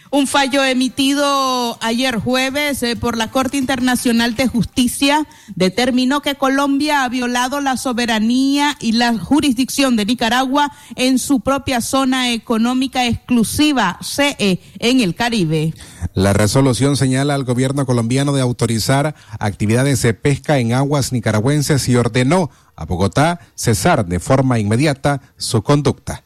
Un 0.09 0.25
fallo 0.25 0.63
emitido 0.63 1.77
ayer 1.81 2.17
jueves 2.17 2.81
eh, 2.81 2.95
por 2.95 3.17
la 3.17 3.29
Corte 3.29 3.57
Internacional 3.57 4.35
de 4.35 4.47
Justicia 4.47 5.27
determinó 5.55 6.21
que 6.21 6.35
Colombia 6.35 7.03
ha 7.03 7.09
violado 7.09 7.59
la 7.59 7.75
soberanía 7.75 8.77
y 8.79 8.93
la 8.93 9.17
jurisdicción 9.17 9.97
de 9.97 10.05
Nicaragua 10.05 10.71
en 10.95 11.19
su 11.19 11.41
propia 11.41 11.81
zona 11.81 12.31
económica 12.31 13.05
exclusiva, 13.05 13.99
CE, 14.01 14.61
en 14.79 15.01
el 15.01 15.13
Caribe. 15.13 15.73
La 16.13 16.31
resolución 16.31 16.95
señala 16.95 17.35
al 17.35 17.43
gobierno 17.43 17.85
colombiano 17.85 18.31
de 18.31 18.41
autorizar 18.41 19.13
actividades 19.39 20.01
de 20.01 20.13
pesca 20.13 20.57
en 20.59 20.73
aguas 20.73 21.11
nicaragüenses 21.11 21.87
y 21.89 21.95
ordenó 21.95 22.49
a 22.77 22.85
Bogotá 22.85 23.39
cesar 23.55 24.05
de 24.05 24.19
forma 24.19 24.57
inmediata 24.59 25.21
su 25.35 25.63
conducta. 25.63 26.23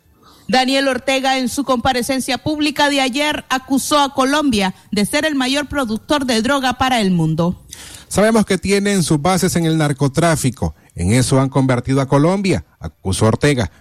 Daniel 0.51 0.89
Ortega 0.89 1.37
en 1.37 1.47
su 1.47 1.63
comparecencia 1.63 2.37
pública 2.37 2.89
de 2.89 2.99
ayer 2.99 3.45
acusó 3.47 3.99
a 3.99 4.13
Colombia 4.13 4.75
de 4.91 5.05
ser 5.05 5.23
el 5.23 5.33
mayor 5.33 5.67
productor 5.67 6.25
de 6.25 6.41
droga 6.41 6.73
para 6.73 6.99
el 6.99 7.11
mundo. 7.11 7.65
Sabemos 8.09 8.45
que 8.45 8.57
tienen 8.57 9.01
sus 9.03 9.21
bases 9.21 9.55
en 9.55 9.65
el 9.65 9.77
narcotráfico. 9.77 10.75
En 10.93 11.13
eso 11.13 11.39
han 11.39 11.47
convertido 11.47 12.01
a 12.01 12.07
Colombia, 12.09 12.65
acusó 12.81 13.27
Ortega. 13.27 13.71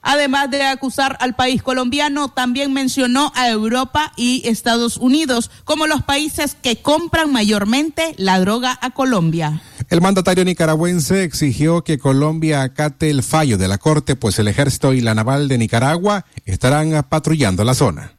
Además 0.00 0.50
de 0.50 0.62
acusar 0.62 1.18
al 1.20 1.34
país 1.34 1.62
colombiano, 1.62 2.30
también 2.30 2.72
mencionó 2.72 3.30
a 3.34 3.50
Europa 3.50 4.14
y 4.16 4.42
Estados 4.48 4.96
Unidos 4.96 5.50
como 5.64 5.86
los 5.86 6.02
países 6.02 6.56
que 6.62 6.80
compran 6.80 7.30
mayormente 7.30 8.14
la 8.16 8.40
droga 8.40 8.78
a 8.80 8.90
Colombia. 8.90 9.60
El 9.94 10.00
mandatario 10.00 10.44
nicaragüense 10.44 11.22
exigió 11.22 11.84
que 11.84 11.98
Colombia 11.98 12.62
acate 12.62 13.10
el 13.10 13.22
fallo 13.22 13.58
de 13.58 13.68
la 13.68 13.78
Corte, 13.78 14.16
pues 14.16 14.40
el 14.40 14.48
ejército 14.48 14.92
y 14.92 15.00
la 15.00 15.14
naval 15.14 15.46
de 15.46 15.56
Nicaragua 15.56 16.26
estarán 16.44 17.06
patrullando 17.08 17.62
la 17.62 17.74
zona 17.74 18.16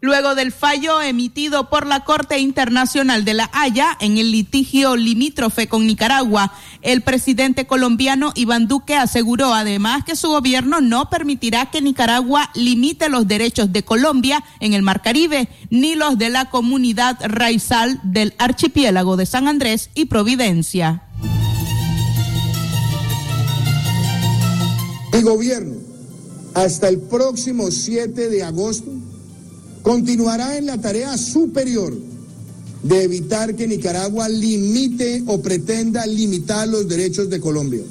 luego 0.00 0.34
del 0.34 0.52
fallo 0.52 1.00
emitido 1.02 1.68
por 1.68 1.86
la 1.86 2.04
Corte 2.04 2.38
Internacional 2.38 3.24
de 3.24 3.34
la 3.34 3.50
Haya 3.52 3.96
en 4.00 4.18
el 4.18 4.32
litigio 4.32 4.96
limítrofe 4.96 5.68
con 5.68 5.86
Nicaragua. 5.86 6.52
El 6.82 7.02
presidente 7.02 7.66
colombiano 7.66 8.32
Iván 8.34 8.66
Duque 8.66 8.96
aseguró 8.96 9.52
además 9.52 10.04
que 10.04 10.16
su 10.16 10.28
gobierno 10.28 10.80
no 10.80 11.10
permitirá 11.10 11.66
que 11.66 11.82
Nicaragua 11.82 12.50
limite 12.54 13.08
los 13.08 13.28
derechos 13.28 13.72
de 13.72 13.82
Colombia 13.82 14.42
en 14.60 14.72
el 14.72 14.82
Mar 14.82 15.02
Caribe, 15.02 15.48
ni 15.68 15.94
los 15.94 16.16
de 16.18 16.30
la 16.30 16.46
comunidad 16.46 17.18
raizal 17.22 18.00
del 18.02 18.34
archipiélago 18.38 19.16
de 19.16 19.26
San 19.26 19.48
Andrés 19.48 19.90
y 19.94 20.06
Providencia. 20.06 21.02
El 25.12 25.24
gobierno, 25.24 25.74
hasta 26.54 26.88
el 26.88 26.98
próximo 26.98 27.70
7 27.70 28.28
de 28.28 28.42
agosto, 28.42 28.90
continuará 29.82 30.56
en 30.56 30.66
la 30.66 30.80
tarea 30.80 31.16
superior 31.18 31.92
de 32.82 33.02
evitar 33.02 33.54
que 33.56 33.66
Nicaragua 33.66 34.28
limite 34.28 35.22
o 35.26 35.42
pretenda 35.42 36.06
limitar 36.06 36.68
los 36.68 36.88
derechos 36.88 37.28
de 37.28 37.40
Colombia. 37.40 37.82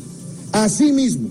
Asimismo, 0.51 1.29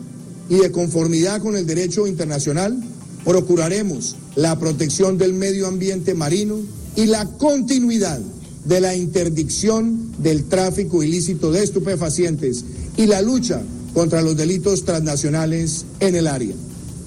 y 0.48 0.56
de 0.56 0.70
conformidad 0.70 1.40
con 1.40 1.56
el 1.56 1.66
derecho 1.66 2.06
internacional, 2.06 2.78
procuraremos 3.24 4.16
la 4.36 4.58
protección 4.58 5.18
del 5.18 5.34
medio 5.34 5.66
ambiente 5.66 6.14
marino 6.14 6.56
y 6.96 7.06
la 7.06 7.26
continuidad 7.26 8.20
de 8.64 8.80
la 8.80 8.94
interdicción 8.94 10.12
del 10.18 10.44
tráfico 10.44 11.02
ilícito 11.02 11.50
de 11.52 11.62
estupefacientes 11.62 12.64
y 12.96 13.06
la 13.06 13.22
lucha 13.22 13.62
contra 13.94 14.22
los 14.22 14.36
delitos 14.36 14.84
transnacionales 14.84 15.84
en 16.00 16.14
el 16.14 16.26
área. 16.26 16.54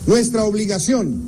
Nuestra 0.07 0.45
obligación 0.45 1.21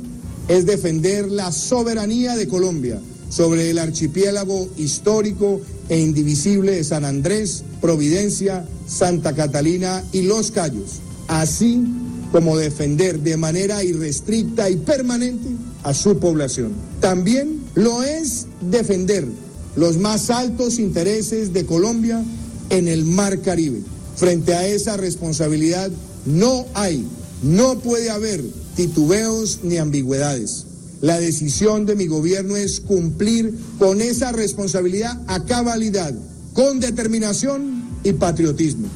es 0.48 0.66
defender 0.66 1.30
la 1.30 1.52
soberanía 1.52 2.36
de 2.36 2.48
Colombia 2.48 3.00
sobre 3.28 3.70
el 3.70 3.78
archipiélago 3.78 4.68
histórico 4.76 5.60
e 5.88 5.98
indivisible 5.98 6.72
de 6.72 6.84
San 6.84 7.04
Andrés, 7.04 7.64
Providencia, 7.80 8.66
Santa 8.86 9.34
Catalina 9.34 10.04
y 10.12 10.22
Los 10.22 10.50
Cayos, 10.50 11.00
así 11.28 11.82
como 12.32 12.56
defender 12.56 13.20
de 13.20 13.36
manera 13.36 13.82
irrestricta 13.84 14.68
y 14.68 14.76
permanente 14.76 15.48
a 15.82 15.94
su 15.94 16.18
población. 16.18 16.72
También 17.00 17.60
lo 17.74 18.02
es 18.02 18.46
defender 18.60 19.26
los 19.76 19.98
más 19.98 20.30
altos 20.30 20.78
intereses 20.78 21.52
de 21.52 21.66
Colombia 21.66 22.22
en 22.70 22.88
el 22.88 23.04
Mar 23.04 23.40
Caribe. 23.40 23.80
Frente 24.16 24.54
a 24.54 24.66
esa 24.66 24.96
responsabilidad 24.96 25.90
no 26.24 26.66
hay, 26.74 27.06
no 27.42 27.78
puede 27.80 28.10
haber 28.10 28.42
titubeos 28.76 29.60
ni 29.62 29.78
ambigüedades. 29.78 30.66
La 31.00 31.18
decisión 31.20 31.84
de 31.84 31.96
mi 31.96 32.06
gobierno 32.06 32.56
es 32.56 32.80
cumplir 32.80 33.54
con 33.78 34.00
esa 34.00 34.32
responsabilidad 34.32 35.20
a 35.26 35.44
cabalidad, 35.44 36.14
con 36.54 36.80
determinación 36.80 37.84
y 38.04 38.12
patriotismo. 38.12 38.88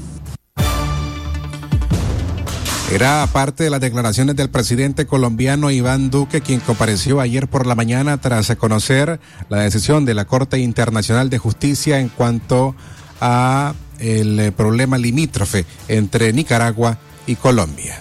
Era 2.91 3.29
parte 3.31 3.65
de 3.65 3.71
las 3.71 3.83
declaraciones 3.83 4.35
del 4.37 4.49
presidente 4.49 5.07
colombiano 5.07 5.71
Iván 5.71 6.09
Duque, 6.09 6.41
quien 6.41 6.61
compareció 6.61 7.21
ayer 7.21 7.47
por 7.47 7.67
la 7.67 7.75
mañana 7.75 8.19
tras 8.19 8.57
conocer 8.57 9.21
la 9.51 9.61
decisión 9.61 10.07
de 10.07 10.15
la 10.15 10.25
Corte 10.25 10.59
Internacional 10.59 11.29
de 11.29 11.37
Justicia 11.37 12.01
en 12.01 12.09
cuanto 12.09 12.69
a 12.69 12.98
el 13.21 14.41
eh, 14.41 14.53
problema 14.53 14.99
limítrofe 14.99 15.65
entre 15.89 16.33
Nicaragua 16.33 16.99
y 17.27 17.37
Colombia. 17.37 18.01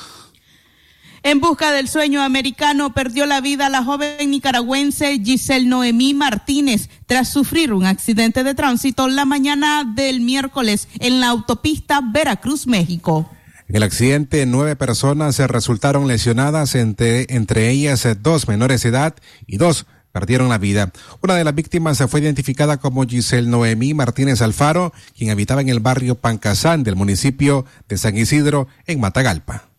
En 1.23 1.41
busca 1.41 1.71
del 1.73 1.89
sueño 1.89 2.23
americano 2.23 2.95
perdió 2.95 3.27
la 3.27 3.43
vida 3.43 3.69
la 3.69 3.85
joven 3.85 4.31
nicaragüense 4.31 5.21
Giselle 5.23 5.67
Noemí 5.67 6.15
Martínez 6.15 6.89
tras 7.05 7.29
sufrir 7.29 7.75
un 7.75 7.85
accidente 7.85 8.43
de 8.43 8.55
tránsito 8.55 9.07
la 9.07 9.27
mañana 9.27 9.85
del 9.85 10.23
miércoles 10.23 10.89
en 10.99 11.21
la 11.21 11.29
autopista 11.29 12.01
Veracruz, 12.03 12.67
México. 12.67 13.31
En 13.67 13.77
el 13.77 13.83
accidente, 13.83 14.45
nueve 14.45 14.77
personas 14.77 15.39
resultaron 15.39 16.07
lesionadas, 16.07 16.75
entre, 16.75 17.27
entre 17.31 17.71
ellas 17.71 18.07
dos 18.21 18.47
menores 18.47 18.83
de 18.83 18.91
edad 18.91 19.15
y 19.47 19.57
dos 19.57 19.87
perdieron 20.13 20.49
la 20.49 20.59
vida. 20.59 20.93
Una 21.23 21.35
de 21.35 21.45
las 21.45 21.55
víctimas 21.55 22.03
fue 22.09 22.21
identificada 22.21 22.77
como 22.77 23.05
Giselle 23.05 23.49
Noemí 23.49 23.95
Martínez 23.95 24.43
Alfaro, 24.43 24.93
quien 25.17 25.31
habitaba 25.31 25.61
en 25.61 25.71
el 25.71 25.81
barrio 25.81 26.15
Pancasán 26.15 26.85
del 26.85 26.95
municipio 26.95 27.65
de 27.89 27.99
San 27.99 28.17
Isidro, 28.17 28.69
en 28.87 29.01
Matagalpa. 29.01 29.74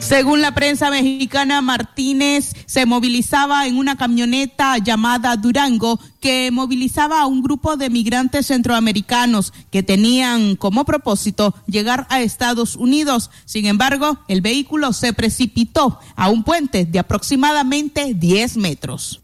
Según 0.00 0.40
la 0.40 0.54
prensa 0.54 0.90
mexicana, 0.90 1.60
Martínez 1.60 2.52
se 2.66 2.86
movilizaba 2.86 3.66
en 3.66 3.76
una 3.76 3.96
camioneta 3.96 4.78
llamada 4.78 5.36
Durango 5.36 6.00
que 6.20 6.50
movilizaba 6.50 7.20
a 7.20 7.26
un 7.26 7.42
grupo 7.42 7.76
de 7.76 7.90
migrantes 7.90 8.46
centroamericanos 8.46 9.52
que 9.70 9.82
tenían 9.82 10.56
como 10.56 10.84
propósito 10.84 11.54
llegar 11.66 12.06
a 12.08 12.22
Estados 12.22 12.76
Unidos. 12.76 13.30
Sin 13.44 13.66
embargo, 13.66 14.18
el 14.26 14.40
vehículo 14.40 14.94
se 14.94 15.12
precipitó 15.12 16.00
a 16.16 16.30
un 16.30 16.44
puente 16.44 16.86
de 16.86 16.98
aproximadamente 16.98 18.14
10 18.14 18.56
metros. 18.56 19.20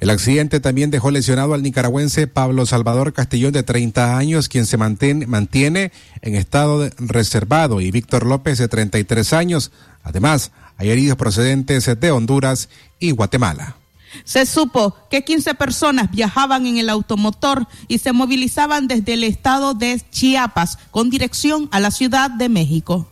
El 0.00 0.10
accidente 0.10 0.60
también 0.60 0.90
dejó 0.90 1.10
lesionado 1.10 1.54
al 1.54 1.62
nicaragüense 1.62 2.28
Pablo 2.28 2.66
Salvador 2.66 3.12
Castellón 3.12 3.52
de 3.52 3.64
30 3.64 4.16
años, 4.16 4.48
quien 4.48 4.64
se 4.64 4.76
mantiene, 4.76 5.26
mantiene 5.26 5.90
en 6.22 6.36
estado 6.36 6.88
reservado, 6.98 7.80
y 7.80 7.90
Víctor 7.90 8.24
López 8.24 8.58
de 8.58 8.68
33 8.68 9.32
años. 9.32 9.72
Además, 10.04 10.52
hay 10.76 10.90
heridos 10.90 11.18
procedentes 11.18 11.90
de 11.98 12.10
Honduras 12.12 12.68
y 13.00 13.10
Guatemala. 13.10 13.76
Se 14.24 14.46
supo 14.46 14.96
que 15.10 15.24
15 15.24 15.54
personas 15.54 16.10
viajaban 16.10 16.66
en 16.66 16.78
el 16.78 16.88
automotor 16.88 17.66
y 17.88 17.98
se 17.98 18.12
movilizaban 18.12 18.88
desde 18.88 19.14
el 19.14 19.24
estado 19.24 19.74
de 19.74 20.00
Chiapas 20.10 20.78
con 20.90 21.10
dirección 21.10 21.68
a 21.72 21.80
la 21.80 21.90
Ciudad 21.90 22.30
de 22.30 22.48
México. 22.48 23.08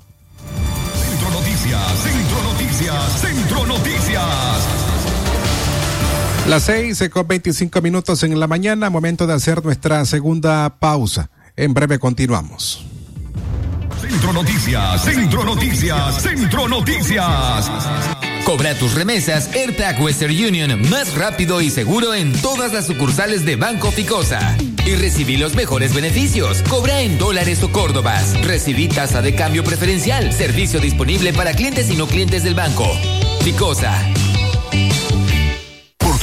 Centro 0.95 1.31
Noticias, 1.31 1.83
Centro 2.03 2.11
Noticias, 2.11 2.16
Las 6.49 6.63
seis 6.63 7.03
con 7.11 7.27
25 7.27 7.83
minutos 7.83 8.23
en 8.23 8.39
la 8.39 8.47
mañana, 8.47 8.89
momento 8.89 9.27
de 9.27 9.35
hacer 9.35 9.65
nuestra 9.65 10.05
segunda 10.05 10.79
pausa. 10.79 11.29
En 11.57 11.75
breve 11.75 11.99
continuamos. 11.99 12.87
Centro 14.01 14.33
Noticias, 14.33 15.05
Centro 15.05 15.45
Noticias, 15.45 16.23
Centro 16.23 16.69
Noticias. 16.69 17.69
Cobra 18.45 18.79
tus 18.79 18.95
remesas 18.95 19.53
AirTag 19.53 20.01
Western 20.01 20.33
Union 20.33 20.89
más 20.89 21.17
rápido 21.17 21.61
y 21.61 21.69
seguro 21.69 22.15
en 22.15 22.33
todas 22.41 22.73
las 22.73 22.87
sucursales 22.87 23.45
de 23.45 23.57
Banco 23.57 23.91
Ficosa. 23.91 24.57
Y 24.85 24.95
recibí 24.95 25.37
los 25.37 25.57
mejores 25.57 25.93
beneficios. 25.93 26.63
Cobra 26.69 27.01
en 27.01 27.19
dólares 27.19 27.61
o 27.65 27.73
córdobas. 27.73 28.41
Recibí 28.43 28.87
tasa 28.87 29.21
de 29.21 29.35
cambio 29.35 29.65
preferencial. 29.65 30.33
Servicio 30.33 30.79
disponible 30.79 31.33
para 31.33 31.55
clientes 31.55 31.91
y 31.91 31.97
no 31.97 32.07
clientes 32.07 32.45
del 32.45 32.55
banco. 32.55 32.87
Ficosa. 33.43 34.01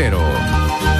Cero 0.00 0.99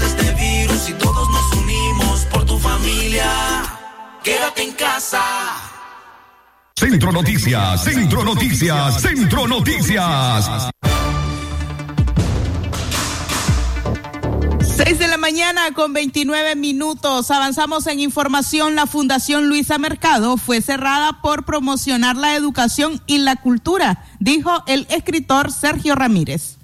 Este 0.00 0.32
virus 0.32 0.88
y 0.88 0.92
todos 0.94 1.28
nos 1.28 1.52
unimos 1.62 2.24
por 2.30 2.46
tu 2.46 2.58
familia. 2.58 3.62
Quédate 4.24 4.62
en 4.62 4.72
casa. 4.72 5.20
Centro 6.74 7.12
Noticias, 7.12 7.84
Centro 7.84 8.24
Noticias, 8.24 9.02
Centro 9.02 9.46
Noticias. 9.46 10.70
6 14.76 14.98
de 14.98 15.08
la 15.08 15.18
mañana 15.18 15.72
con 15.74 15.92
29 15.92 16.56
minutos. 16.56 17.30
Avanzamos 17.30 17.86
en 17.86 18.00
información. 18.00 18.74
La 18.74 18.86
Fundación 18.86 19.48
Luisa 19.48 19.76
Mercado 19.76 20.38
fue 20.38 20.62
cerrada 20.62 21.20
por 21.20 21.44
promocionar 21.44 22.16
la 22.16 22.34
educación 22.34 23.02
y 23.06 23.18
la 23.18 23.36
cultura, 23.36 24.06
dijo 24.18 24.64
el 24.66 24.86
escritor 24.90 25.52
Sergio 25.52 25.94
Ramírez. 25.94 26.61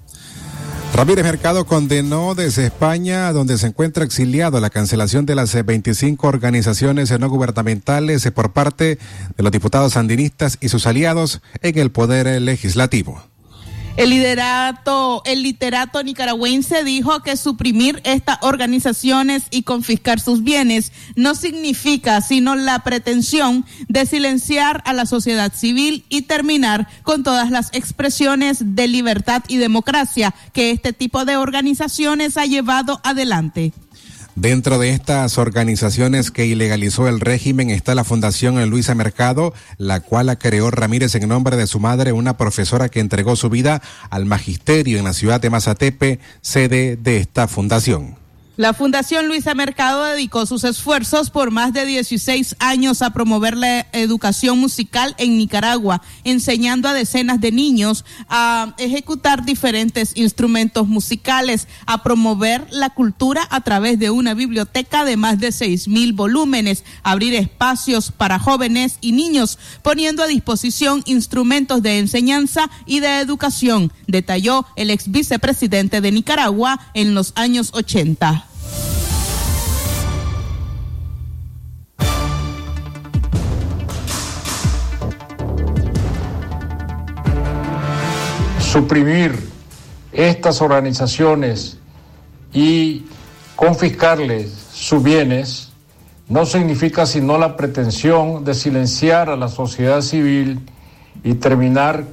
Ramírez 0.93 1.23
Mercado 1.23 1.65
condenó 1.65 2.35
desde 2.35 2.65
España, 2.65 3.31
donde 3.31 3.57
se 3.57 3.67
encuentra 3.67 4.03
exiliado, 4.03 4.59
la 4.59 4.69
cancelación 4.69 5.25
de 5.25 5.35
las 5.35 5.53
25 5.63 6.27
organizaciones 6.27 7.17
no 7.17 7.29
gubernamentales 7.29 8.29
por 8.31 8.51
parte 8.51 8.97
de 9.37 9.43
los 9.43 9.51
diputados 9.51 9.93
sandinistas 9.93 10.57
y 10.59 10.69
sus 10.69 10.87
aliados 10.87 11.41
en 11.61 11.77
el 11.77 11.91
poder 11.91 12.41
legislativo. 12.41 13.28
El 13.97 14.11
liderato, 14.11 15.21
el 15.25 15.43
literato 15.43 16.01
nicaragüense 16.03 16.83
dijo 16.83 17.21
que 17.21 17.35
suprimir 17.35 18.01
estas 18.05 18.37
organizaciones 18.41 19.43
y 19.51 19.63
confiscar 19.63 20.19
sus 20.19 20.43
bienes 20.43 20.93
no 21.15 21.35
significa 21.35 22.21
sino 22.21 22.55
la 22.55 22.79
pretensión 22.79 23.65
de 23.89 24.05
silenciar 24.05 24.81
a 24.85 24.93
la 24.93 25.05
sociedad 25.05 25.53
civil 25.53 26.05
y 26.07 26.21
terminar 26.21 26.87
con 27.03 27.23
todas 27.23 27.51
las 27.51 27.69
expresiones 27.73 28.75
de 28.75 28.87
libertad 28.87 29.43
y 29.47 29.57
democracia 29.57 30.33
que 30.53 30.71
este 30.71 30.93
tipo 30.93 31.25
de 31.25 31.35
organizaciones 31.35 32.37
ha 32.37 32.45
llevado 32.45 33.01
adelante. 33.03 33.73
Dentro 34.39 34.79
de 34.79 34.91
estas 34.91 35.37
organizaciones 35.37 36.31
que 36.31 36.45
ilegalizó 36.45 37.09
el 37.09 37.19
régimen 37.19 37.69
está 37.69 37.93
la 37.93 38.05
Fundación 38.05 38.69
Luisa 38.69 38.95
Mercado, 38.95 39.53
la 39.77 39.99
cual 39.99 40.27
la 40.27 40.37
creó 40.37 40.71
Ramírez 40.71 41.13
en 41.15 41.27
nombre 41.27 41.57
de 41.57 41.67
su 41.67 41.81
madre, 41.81 42.13
una 42.13 42.37
profesora 42.37 42.87
que 42.87 43.01
entregó 43.01 43.35
su 43.35 43.49
vida 43.49 43.81
al 44.09 44.23
magisterio 44.23 44.97
en 44.97 45.03
la 45.03 45.11
ciudad 45.11 45.41
de 45.41 45.49
Mazatepe, 45.49 46.19
sede 46.39 46.95
de 46.95 47.17
esta 47.17 47.49
fundación. 47.49 48.15
La 48.59 48.73
Fundación 48.73 49.27
Luisa 49.29 49.55
Mercado 49.55 50.03
dedicó 50.03 50.45
sus 50.45 50.65
esfuerzos 50.65 51.29
por 51.29 51.49
más 51.49 51.71
de 51.71 51.85
16 51.85 52.57
años 52.59 53.01
a 53.01 53.11
promover 53.11 53.55
la 53.55 53.87
educación 53.93 54.59
musical 54.59 55.15
en 55.17 55.37
Nicaragua, 55.37 56.01
enseñando 56.25 56.89
a 56.89 56.93
decenas 56.93 57.39
de 57.39 57.53
niños 57.53 58.03
a 58.27 58.75
ejecutar 58.77 59.45
diferentes 59.45 60.11
instrumentos 60.15 60.89
musicales, 60.89 61.69
a 61.85 62.03
promover 62.03 62.67
la 62.69 62.89
cultura 62.89 63.47
a 63.49 63.61
través 63.61 63.97
de 63.97 64.09
una 64.09 64.33
biblioteca 64.33 65.05
de 65.05 65.15
más 65.15 65.39
de 65.39 65.53
6 65.53 65.87
mil 65.87 66.11
volúmenes, 66.11 66.83
abrir 67.01 67.35
espacios 67.35 68.11
para 68.11 68.39
jóvenes 68.39 68.97
y 68.99 69.13
niños, 69.13 69.57
poniendo 69.83 70.21
a 70.21 70.27
disposición 70.27 71.01
instrumentos 71.05 71.81
de 71.81 71.99
enseñanza 71.99 72.69
y 72.85 72.99
de 72.99 73.21
educación, 73.21 73.93
detalló 74.07 74.65
el 74.75 74.89
ex 74.89 75.09
vicepresidente 75.09 76.01
de 76.01 76.11
Nicaragua 76.11 76.77
en 76.93 77.15
los 77.15 77.31
años 77.37 77.69
80. 77.71 78.48
Suprimir 88.79 89.37
estas 90.13 90.61
organizaciones 90.61 91.77
y 92.53 93.03
confiscarles 93.57 94.53
sus 94.71 95.03
bienes 95.03 95.73
no 96.29 96.45
significa 96.45 97.05
sino 97.05 97.37
la 97.37 97.57
pretensión 97.57 98.45
de 98.45 98.53
silenciar 98.53 99.29
a 99.29 99.35
la 99.35 99.49
sociedad 99.49 99.99
civil 99.99 100.61
y 101.25 101.33
terminar 101.33 102.05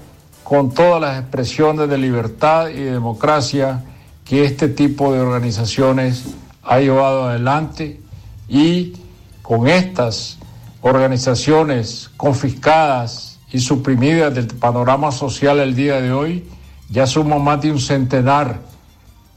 con 0.42 0.74
todas 0.74 1.00
las 1.00 1.20
expresiones 1.20 1.88
de 1.88 1.98
libertad 1.98 2.70
y 2.70 2.82
democracia 2.82 3.84
que 4.24 4.44
este 4.44 4.66
tipo 4.66 5.12
de 5.12 5.20
organizaciones 5.20 6.24
ha 6.64 6.80
llevado 6.80 7.28
adelante 7.28 8.00
y 8.48 8.94
con 9.40 9.68
estas 9.68 10.38
organizaciones 10.80 12.10
confiscadas 12.16 13.38
y 13.52 13.60
suprimidas 13.60 14.34
del 14.34 14.48
panorama 14.48 15.12
social 15.12 15.60
el 15.60 15.76
día 15.76 16.00
de 16.00 16.12
hoy, 16.12 16.44
ya 16.88 17.06
sumo 17.06 17.38
más 17.38 17.60
de 17.60 17.72
un 17.72 17.80
centenar 17.80 18.58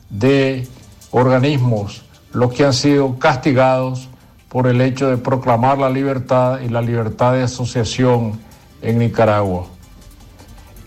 de 0.09 0.67
organismos 1.11 2.03
los 2.31 2.53
que 2.53 2.65
han 2.65 2.73
sido 2.73 3.17
castigados 3.17 4.07
por 4.49 4.67
el 4.67 4.81
hecho 4.81 5.07
de 5.07 5.17
proclamar 5.17 5.77
la 5.77 5.89
libertad 5.89 6.59
y 6.61 6.69
la 6.69 6.81
libertad 6.81 7.33
de 7.33 7.43
asociación 7.43 8.39
en 8.81 8.99
Nicaragua. 8.99 9.65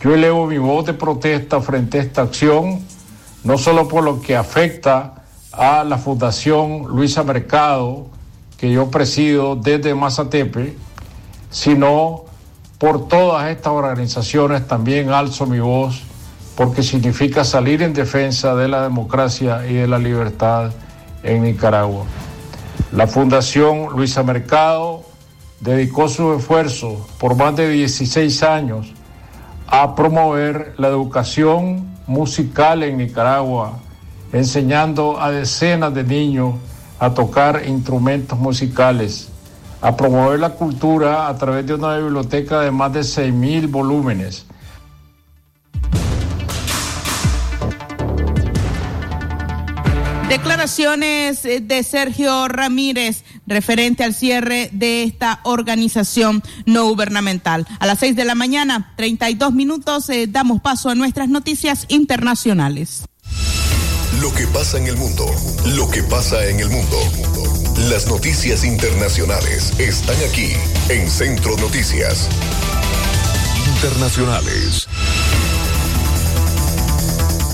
Yo 0.02 0.14
elevo 0.14 0.46
mi 0.46 0.58
voz 0.58 0.86
de 0.86 0.94
protesta 0.94 1.60
frente 1.60 1.98
a 1.98 2.02
esta 2.02 2.22
acción, 2.22 2.80
no 3.44 3.58
solo 3.58 3.86
por 3.86 4.02
lo 4.02 4.20
que 4.20 4.36
afecta 4.36 5.14
a 5.52 5.84
la 5.84 5.98
Fundación 5.98 6.88
Luisa 6.88 7.22
Mercado, 7.22 8.06
que 8.56 8.72
yo 8.72 8.90
presido 8.90 9.54
desde 9.54 9.94
Mazatepe, 9.94 10.76
sino 11.50 12.24
por 12.78 13.06
todas 13.06 13.48
estas 13.50 13.72
organizaciones 13.72 14.66
también 14.66 15.10
alzo 15.10 15.46
mi 15.46 15.60
voz 15.60 16.02
porque 16.56 16.82
significa 16.82 17.44
salir 17.44 17.82
en 17.82 17.92
defensa 17.92 18.54
de 18.54 18.68
la 18.68 18.82
democracia 18.82 19.66
y 19.66 19.74
de 19.74 19.88
la 19.88 19.98
libertad 19.98 20.70
en 21.22 21.42
Nicaragua. 21.42 22.04
La 22.92 23.06
Fundación 23.06 23.88
Luisa 23.96 24.22
Mercado 24.22 25.02
dedicó 25.60 26.08
su 26.08 26.34
esfuerzo 26.34 27.06
por 27.18 27.36
más 27.36 27.56
de 27.56 27.70
16 27.70 28.42
años 28.42 28.92
a 29.66 29.94
promover 29.94 30.74
la 30.76 30.88
educación 30.88 31.88
musical 32.06 32.82
en 32.82 32.98
Nicaragua, 32.98 33.78
enseñando 34.32 35.20
a 35.20 35.30
decenas 35.30 35.94
de 35.94 36.04
niños 36.04 36.54
a 36.98 37.14
tocar 37.14 37.62
instrumentos 37.66 38.38
musicales, 38.38 39.28
a 39.80 39.96
promover 39.96 40.40
la 40.40 40.50
cultura 40.50 41.28
a 41.28 41.36
través 41.36 41.66
de 41.66 41.74
una 41.74 41.96
biblioteca 41.96 42.60
de 42.60 42.70
más 42.70 42.92
de 42.92 43.00
6.000 43.00 43.70
volúmenes, 43.70 44.46
Declaraciones 50.32 51.44
eh, 51.44 51.60
de 51.60 51.82
Sergio 51.82 52.48
Ramírez 52.48 53.22
referente 53.46 54.02
al 54.02 54.14
cierre 54.14 54.70
de 54.72 55.02
esta 55.02 55.40
organización 55.42 56.42
no 56.64 56.86
gubernamental. 56.88 57.66
A 57.80 57.86
las 57.86 57.98
seis 57.98 58.16
de 58.16 58.24
la 58.24 58.34
mañana, 58.34 58.94
32 58.96 59.52
minutos, 59.52 60.08
eh, 60.08 60.26
damos 60.26 60.62
paso 60.62 60.88
a 60.88 60.94
nuestras 60.94 61.28
noticias 61.28 61.84
internacionales. 61.88 63.04
Lo 64.22 64.32
que 64.32 64.46
pasa 64.46 64.78
en 64.78 64.86
el 64.86 64.96
mundo, 64.96 65.26
lo 65.76 65.90
que 65.90 66.02
pasa 66.02 66.46
en 66.46 66.60
el 66.60 66.70
mundo. 66.70 66.96
Las 67.90 68.06
noticias 68.06 68.64
internacionales 68.64 69.78
están 69.78 70.16
aquí 70.26 70.52
en 70.88 71.10
Centro 71.10 71.58
Noticias. 71.58 72.26
Internacionales. 73.74 74.88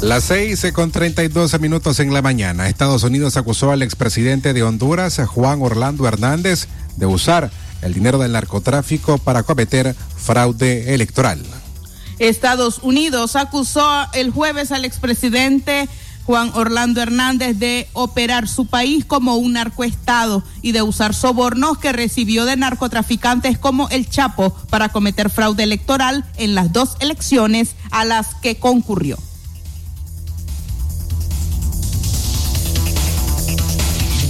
Las 0.00 0.24
seis 0.24 0.64
con 0.72 0.92
treinta 0.92 1.24
y 1.24 1.28
dos 1.28 1.58
minutos 1.58 1.98
en 1.98 2.14
la 2.14 2.22
mañana. 2.22 2.68
Estados 2.68 3.02
Unidos 3.02 3.36
acusó 3.36 3.72
al 3.72 3.82
expresidente 3.82 4.52
de 4.52 4.62
Honduras, 4.62 5.20
Juan 5.26 5.60
Orlando 5.60 6.06
Hernández, 6.06 6.68
de 6.96 7.06
usar 7.06 7.50
el 7.82 7.94
dinero 7.94 8.18
del 8.18 8.30
narcotráfico 8.30 9.18
para 9.18 9.42
cometer 9.42 9.96
fraude 10.16 10.94
electoral. 10.94 11.42
Estados 12.20 12.78
Unidos 12.82 13.34
acusó 13.34 14.06
el 14.12 14.30
jueves 14.30 14.70
al 14.70 14.84
expresidente 14.84 15.88
Juan 16.24 16.52
Orlando 16.54 17.00
Hernández 17.00 17.58
de 17.58 17.88
operar 17.92 18.46
su 18.46 18.66
país 18.66 19.04
como 19.04 19.36
un 19.36 19.54
narcoestado 19.54 20.44
y 20.62 20.72
de 20.72 20.82
usar 20.82 21.12
sobornos 21.12 21.78
que 21.78 21.92
recibió 21.92 22.44
de 22.44 22.56
narcotraficantes 22.56 23.58
como 23.58 23.88
el 23.88 24.08
Chapo 24.08 24.54
para 24.70 24.90
cometer 24.90 25.28
fraude 25.28 25.64
electoral 25.64 26.24
en 26.36 26.54
las 26.54 26.72
dos 26.72 26.96
elecciones 27.00 27.74
a 27.90 28.04
las 28.04 28.36
que 28.36 28.58
concurrió. 28.58 29.18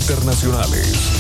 Internacionales. 0.09 1.11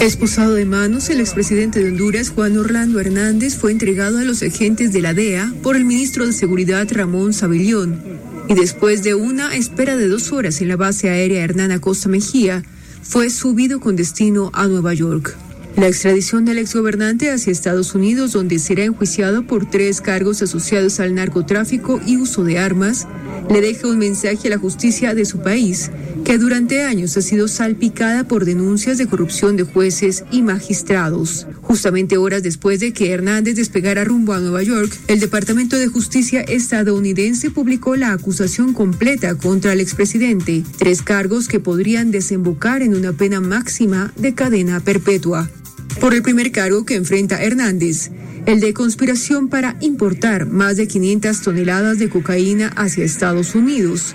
Expulsado 0.00 0.54
de 0.54 0.64
manos, 0.64 1.10
el 1.10 1.20
expresidente 1.20 1.80
de 1.80 1.90
Honduras, 1.90 2.30
Juan 2.30 2.56
Orlando 2.56 2.98
Hernández, 2.98 3.56
fue 3.56 3.70
entregado 3.70 4.18
a 4.18 4.24
los 4.24 4.42
agentes 4.42 4.94
de 4.94 5.02
la 5.02 5.12
DEA 5.12 5.52
por 5.62 5.76
el 5.76 5.84
ministro 5.84 6.26
de 6.26 6.32
Seguridad, 6.32 6.88
Ramón 6.90 7.34
Sabillón. 7.34 8.00
Y 8.48 8.54
después 8.54 9.02
de 9.02 9.14
una 9.14 9.54
espera 9.54 9.96
de 9.96 10.08
dos 10.08 10.32
horas 10.32 10.62
en 10.62 10.68
la 10.68 10.76
base 10.76 11.10
aérea 11.10 11.44
Hernán 11.44 11.72
Acosta 11.72 12.08
Mejía, 12.08 12.62
fue 13.02 13.28
subido 13.28 13.80
con 13.80 13.96
destino 13.96 14.50
a 14.54 14.66
Nueva 14.66 14.94
York. 14.94 15.36
La 15.76 15.88
extradición 15.88 16.44
del 16.44 16.58
exgobernante 16.58 17.30
hacia 17.30 17.52
Estados 17.52 17.94
Unidos, 17.94 18.32
donde 18.32 18.58
será 18.58 18.84
enjuiciado 18.84 19.46
por 19.46 19.70
tres 19.70 20.00
cargos 20.00 20.42
asociados 20.42 21.00
al 21.00 21.14
narcotráfico 21.14 22.00
y 22.04 22.16
uso 22.16 22.44
de 22.44 22.58
armas, 22.58 23.06
le 23.48 23.60
deja 23.60 23.88
un 23.88 23.98
mensaje 23.98 24.48
a 24.48 24.50
la 24.50 24.58
justicia 24.58 25.14
de 25.14 25.24
su 25.24 25.40
país, 25.40 25.90
que 26.24 26.38
durante 26.38 26.82
años 26.82 27.16
ha 27.16 27.22
sido 27.22 27.48
salpicada 27.48 28.24
por 28.24 28.44
denuncias 28.44 28.98
de 28.98 29.06
corrupción 29.06 29.56
de 29.56 29.62
jueces 29.62 30.24
y 30.30 30.42
magistrados. 30.42 31.46
Justamente 31.62 32.18
horas 32.18 32.42
después 32.42 32.80
de 32.80 32.92
que 32.92 33.12
Hernández 33.12 33.54
despegara 33.54 34.04
rumbo 34.04 34.34
a 34.34 34.40
Nueva 34.40 34.62
York, 34.62 34.92
el 35.08 35.20
Departamento 35.20 35.78
de 35.78 35.86
Justicia 35.86 36.42
estadounidense 36.42 37.50
publicó 37.50 37.96
la 37.96 38.12
acusación 38.12 38.74
completa 38.74 39.36
contra 39.36 39.72
el 39.72 39.80
expresidente, 39.80 40.62
tres 40.78 41.00
cargos 41.00 41.48
que 41.48 41.60
podrían 41.60 42.10
desembocar 42.10 42.82
en 42.82 42.94
una 42.94 43.12
pena 43.12 43.40
máxima 43.40 44.12
de 44.16 44.34
cadena 44.34 44.80
perpetua 44.80 45.48
por 45.98 46.14
el 46.14 46.22
primer 46.22 46.52
cargo 46.52 46.84
que 46.84 46.94
enfrenta 46.94 47.42
Hernández, 47.42 48.10
el 48.46 48.60
de 48.60 48.72
conspiración 48.72 49.48
para 49.48 49.76
importar 49.80 50.46
más 50.46 50.76
de 50.76 50.86
500 50.86 51.40
toneladas 51.42 51.98
de 51.98 52.08
cocaína 52.08 52.68
hacia 52.76 53.04
Estados 53.04 53.54
Unidos. 53.54 54.14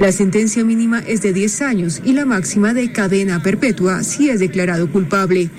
La 0.00 0.10
sentencia 0.10 0.64
mínima 0.64 1.00
es 1.00 1.22
de 1.22 1.32
10 1.32 1.62
años 1.62 2.02
y 2.04 2.12
la 2.12 2.24
máxima 2.24 2.74
de 2.74 2.92
cadena 2.92 3.42
perpetua 3.42 4.02
si 4.02 4.30
es 4.30 4.40
declarado 4.40 4.90
culpable. 4.90 5.50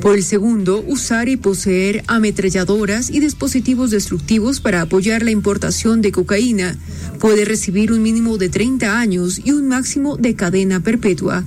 Por 0.00 0.16
el 0.16 0.22
segundo, 0.22 0.82
usar 0.86 1.28
y 1.28 1.36
poseer 1.36 2.02
ametralladoras 2.06 3.10
y 3.10 3.20
dispositivos 3.20 3.90
destructivos 3.90 4.60
para 4.60 4.82
apoyar 4.82 5.22
la 5.22 5.30
importación 5.30 6.02
de 6.02 6.12
cocaína 6.12 6.76
puede 7.20 7.44
recibir 7.44 7.92
un 7.92 8.02
mínimo 8.02 8.36
de 8.36 8.48
30 8.48 8.98
años 8.98 9.40
y 9.42 9.52
un 9.52 9.68
máximo 9.68 10.16
de 10.16 10.34
cadena 10.34 10.80
perpetua. 10.80 11.44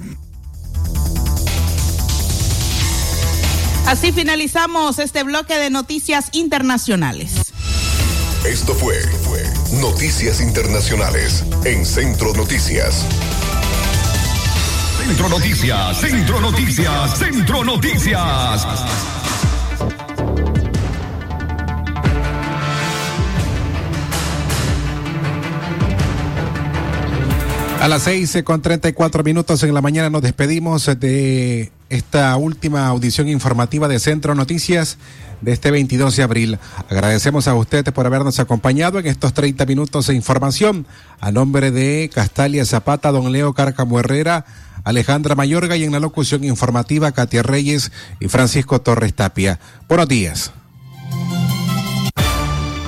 Así 3.88 4.12
finalizamos 4.12 5.00
este 5.00 5.24
bloque 5.24 5.58
de 5.58 5.70
noticias 5.70 6.28
internacionales. 6.34 7.54
Esto 8.46 8.76
fue, 8.76 8.96
fue 9.24 9.42
Noticias 9.80 10.42
Internacionales 10.42 11.46
en 11.64 11.86
Centro 11.86 12.34
Noticias. 12.34 13.06
Centro 14.98 15.30
Noticias, 15.30 16.02
Centro 16.02 16.42
Noticias, 16.42 17.18
Centro 17.18 17.64
Noticias. 17.64 18.68
A 27.80 27.88
las 27.88 28.04
seis 28.04 28.38
con 28.44 28.62
treinta 28.62 28.90
y 28.90 28.94
cuatro 28.94 29.24
minutos 29.24 29.64
en 29.64 29.74
la 29.74 29.82
mañana 29.82 30.10
nos 30.10 30.22
despedimos 30.22 30.88
de 31.00 31.72
esta 31.90 32.36
última 32.38 32.88
audición 32.88 33.28
informativa 33.28 33.88
de 33.88 34.00
Centro 34.00 34.36
Noticias 34.36 34.98
de 35.42 35.54
este 35.54 35.72
22 35.72 36.16
de 36.16 36.24
abril. 36.24 36.60
Agradecemos 36.90 37.48
a 37.48 37.56
ustedes 37.56 37.94
por 37.94 38.06
habernos 38.06 38.40
acompañado 38.40 39.00
en 39.00 39.08
estos 39.08 39.34
30 39.34 39.66
minutos 39.66 40.08
de 40.08 40.16
información. 40.16 40.88
A 41.20 41.32
nombre 41.32 41.72
de 41.72 42.10
Castalia 42.14 42.66
Zapata, 42.66 43.12
don 43.12 43.32
Leo 43.32 43.54
Cárcamo 43.54 44.00
Herrera, 44.00 44.46
Alejandra 44.84 45.36
Mayorga 45.36 45.78
y 45.78 45.84
en 45.84 45.92
la 45.92 46.00
locución 46.00 46.44
informativa 46.44 47.12
Katia 47.12 47.44
Reyes 47.44 47.92
y 48.20 48.28
Francisco 48.28 48.82
Torres 48.82 49.14
Tapia. 49.14 49.60
Buenos 49.88 50.08
días. 50.08 50.52